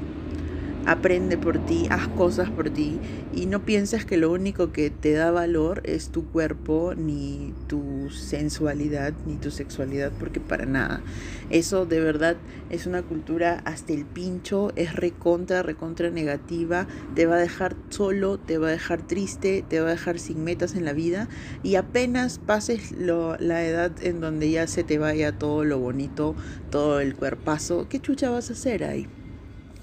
Aprende 0.86 1.38
por 1.38 1.58
ti, 1.66 1.88
haz 1.90 2.08
cosas 2.10 2.50
por 2.50 2.70
ti 2.70 3.00
y 3.34 3.48
no 3.48 3.66
pienses 3.66 4.06
que 4.06 4.18
lo 4.18 4.32
único 4.32 4.72
que 4.72 4.90
te 4.90 5.14
da 5.14 5.32
valor 5.32 5.82
es 5.84 6.10
tu 6.10 6.26
cuerpo, 6.30 6.94
ni 6.96 7.54
tu 7.68 8.10
sensualidad, 8.12 9.14
ni 9.26 9.36
tu 9.36 9.52
sexualidad, 9.52 10.12
porque 10.20 10.40
para 10.40 10.66
nada. 10.66 11.02
Eso 11.50 11.86
de 11.86 12.00
verdad 12.00 12.38
es 12.70 12.86
una 12.86 13.02
cultura 13.02 13.62
hasta 13.66 13.94
el 13.94 14.06
pincho, 14.06 14.72
es 14.76 14.96
recontra, 14.96 15.64
recontra 15.64 16.10
negativa, 16.10 16.88
te 17.16 17.26
va 17.26 17.36
a 17.36 17.40
dejar 17.40 17.76
solo, 17.90 18.38
te 18.38 18.58
va 18.58 18.68
a 18.68 18.72
dejar 18.72 19.02
triste, 19.02 19.64
te 19.68 19.80
va 19.80 19.88
a 19.88 19.92
dejar 19.92 20.20
sin 20.20 20.44
metas 20.44 20.76
en 20.76 20.86
la 20.86 20.94
vida 20.94 21.28
y 21.64 21.76
apenas 21.76 22.40
pases 22.40 22.92
la 22.92 23.66
edad 23.66 23.92
en 24.02 24.22
donde 24.22 24.50
ya 24.52 24.68
se 24.68 24.84
te 24.84 24.98
vaya 24.98 25.38
todo 25.38 25.64
lo 25.64 25.80
bonito, 25.80 26.36
todo 26.70 27.00
el 27.00 27.16
cuerpazo, 27.16 27.88
¿qué 27.90 28.00
chucha 28.00 28.30
vas 28.30 28.50
a 28.50 28.54
hacer 28.54 28.84
ahí? 28.84 29.08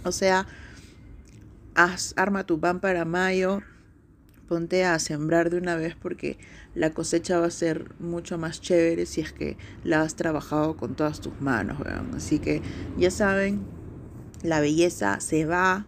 O 0.04 0.10
sea, 0.10 0.46
haz, 1.74 2.14
arma 2.16 2.44
tu 2.44 2.60
pan 2.60 2.80
para 2.80 3.04
mayo, 3.04 3.62
ponte 4.48 4.84
a 4.84 4.98
sembrar 4.98 5.50
de 5.50 5.58
una 5.58 5.76
vez 5.76 5.94
porque 5.94 6.38
la 6.74 6.90
cosecha 6.90 7.38
va 7.38 7.46
a 7.46 7.50
ser 7.50 7.94
mucho 7.98 8.38
más 8.38 8.60
chévere 8.60 9.06
si 9.06 9.20
es 9.20 9.32
que 9.32 9.56
la 9.84 10.02
has 10.02 10.14
trabajado 10.14 10.76
con 10.76 10.94
todas 10.94 11.20
tus 11.20 11.40
manos. 11.40 11.78
Así 12.14 12.38
que 12.38 12.62
ya 12.98 13.10
saben, 13.10 13.64
la 14.42 14.60
belleza 14.60 15.20
se 15.20 15.46
va, 15.46 15.86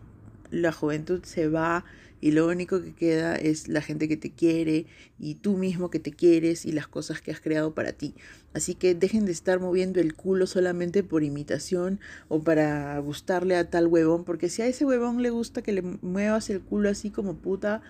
la 0.54 0.72
juventud 0.72 1.22
se 1.24 1.48
va 1.48 1.84
y 2.24 2.30
lo 2.30 2.46
único 2.46 2.82
que 2.82 2.94
queda 2.94 3.36
es 3.36 3.68
la 3.68 3.82
gente 3.82 4.08
que 4.08 4.16
te 4.16 4.30
quiere 4.30 4.86
y 5.18 5.34
tú 5.34 5.58
mismo 5.58 5.90
que 5.90 5.98
te 5.98 6.10
quieres 6.10 6.64
y 6.64 6.72
las 6.72 6.86
cosas 6.86 7.20
que 7.20 7.30
has 7.30 7.38
creado 7.38 7.74
para 7.74 7.92
ti. 7.92 8.14
Así 8.54 8.74
que 8.74 8.94
dejen 8.94 9.26
de 9.26 9.32
estar 9.32 9.60
moviendo 9.60 10.00
el 10.00 10.14
culo 10.14 10.46
solamente 10.46 11.02
por 11.02 11.22
imitación 11.22 12.00
o 12.28 12.42
para 12.42 12.98
gustarle 13.00 13.56
a 13.56 13.68
tal 13.68 13.88
huevón, 13.88 14.24
porque 14.24 14.48
si 14.48 14.62
a 14.62 14.66
ese 14.66 14.86
huevón 14.86 15.20
le 15.20 15.28
gusta 15.28 15.60
que 15.60 15.72
le 15.72 15.82
muevas 15.82 16.48
el 16.48 16.62
culo 16.62 16.88
así 16.88 17.10
como 17.10 17.34
puta, 17.34 17.82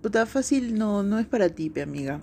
puta 0.00 0.24
fácil 0.24 0.78
no, 0.78 1.02
no 1.02 1.18
es 1.18 1.26
para 1.26 1.50
ti, 1.50 1.70
amiga. 1.78 2.22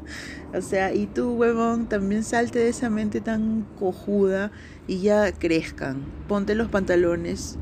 o 0.54 0.60
sea, 0.60 0.92
y 0.92 1.06
tú, 1.06 1.32
huevón, 1.32 1.88
también 1.88 2.22
salte 2.22 2.58
de 2.58 2.68
esa 2.68 2.90
mente 2.90 3.22
tan 3.22 3.66
cojuda 3.78 4.52
y 4.86 5.00
ya 5.00 5.32
crezcan. 5.32 6.04
Ponte 6.28 6.54
los 6.54 6.68
pantalones 6.68 7.56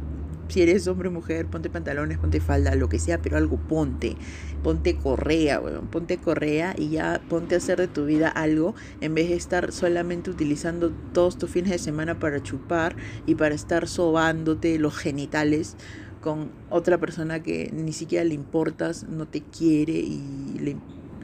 si 0.48 0.62
eres 0.62 0.86
hombre 0.86 1.08
o 1.08 1.12
mujer, 1.12 1.46
ponte 1.46 1.70
pantalones, 1.70 2.18
ponte 2.18 2.40
falda, 2.40 2.74
lo 2.74 2.88
que 2.88 2.98
sea, 2.98 3.20
pero 3.20 3.36
algo 3.36 3.56
ponte. 3.56 4.16
Ponte 4.62 4.96
correa, 4.96 5.60
weón. 5.60 5.88
Ponte 5.88 6.18
correa 6.18 6.74
y 6.76 6.90
ya 6.90 7.20
ponte 7.28 7.54
a 7.54 7.58
hacer 7.58 7.78
de 7.78 7.88
tu 7.88 8.06
vida 8.06 8.28
algo 8.28 8.74
en 9.00 9.14
vez 9.14 9.28
de 9.28 9.36
estar 9.36 9.72
solamente 9.72 10.30
utilizando 10.30 10.90
todos 11.12 11.38
tus 11.38 11.50
fines 11.50 11.70
de 11.70 11.78
semana 11.78 12.18
para 12.18 12.42
chupar 12.42 12.96
y 13.26 13.34
para 13.34 13.54
estar 13.54 13.88
sobándote 13.88 14.78
los 14.78 14.96
genitales 14.96 15.76
con 16.20 16.50
otra 16.70 16.98
persona 16.98 17.42
que 17.42 17.70
ni 17.72 17.92
siquiera 17.92 18.24
le 18.24 18.34
importas, 18.34 19.04
no 19.04 19.28
te 19.28 19.42
quiere 19.42 19.92
y 19.92 20.58
le, 20.58 20.76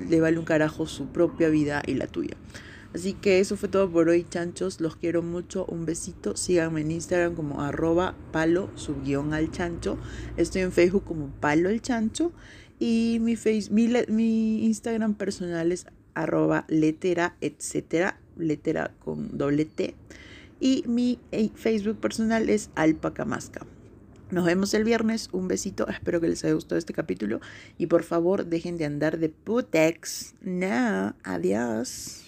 le 0.08 0.20
vale 0.20 0.38
un 0.38 0.44
carajo 0.44 0.86
su 0.86 1.06
propia 1.06 1.48
vida 1.48 1.82
y 1.86 1.94
la 1.94 2.06
tuya. 2.06 2.36
Así 2.94 3.14
que 3.14 3.40
eso 3.40 3.56
fue 3.56 3.68
todo 3.68 3.90
por 3.90 4.08
hoy, 4.08 4.26
chanchos. 4.28 4.80
Los 4.80 4.96
quiero 4.96 5.22
mucho. 5.22 5.64
Un 5.66 5.86
besito. 5.86 6.36
Síganme 6.36 6.82
en 6.82 6.90
Instagram 6.90 7.34
como 7.34 7.62
arroba 7.62 8.14
palo 8.32 8.70
subguión 8.74 9.32
al 9.32 9.50
chancho. 9.50 9.98
Estoy 10.36 10.62
en 10.62 10.72
Facebook 10.72 11.04
como 11.04 11.28
palo 11.28 11.70
el 11.70 11.80
chancho. 11.80 12.32
Y 12.78 13.18
mi, 13.20 13.36
face, 13.36 13.70
mi 13.70 14.64
Instagram 14.64 15.14
personal 15.14 15.72
es 15.72 15.86
arroba 16.14 16.64
letera, 16.68 17.36
etcétera. 17.40 18.18
Letera 18.36 18.92
con 18.98 19.38
doble 19.38 19.64
T. 19.64 19.94
Y 20.60 20.84
mi 20.86 21.18
eh, 21.32 21.50
Facebook 21.54 21.98
personal 21.98 22.48
es 22.48 22.70
alpacamasca. 22.74 23.66
Nos 24.30 24.44
vemos 24.44 24.72
el 24.74 24.84
viernes. 24.84 25.28
Un 25.32 25.48
besito. 25.48 25.88
Espero 25.88 26.20
que 26.20 26.28
les 26.28 26.44
haya 26.44 26.54
gustado 26.54 26.78
este 26.78 26.92
capítulo. 26.92 27.40
Y 27.78 27.86
por 27.86 28.02
favor, 28.02 28.46
dejen 28.46 28.78
de 28.78 28.84
andar 28.84 29.18
de 29.18 29.28
putex. 29.28 30.34
No. 30.40 31.14
Adiós. 31.24 32.20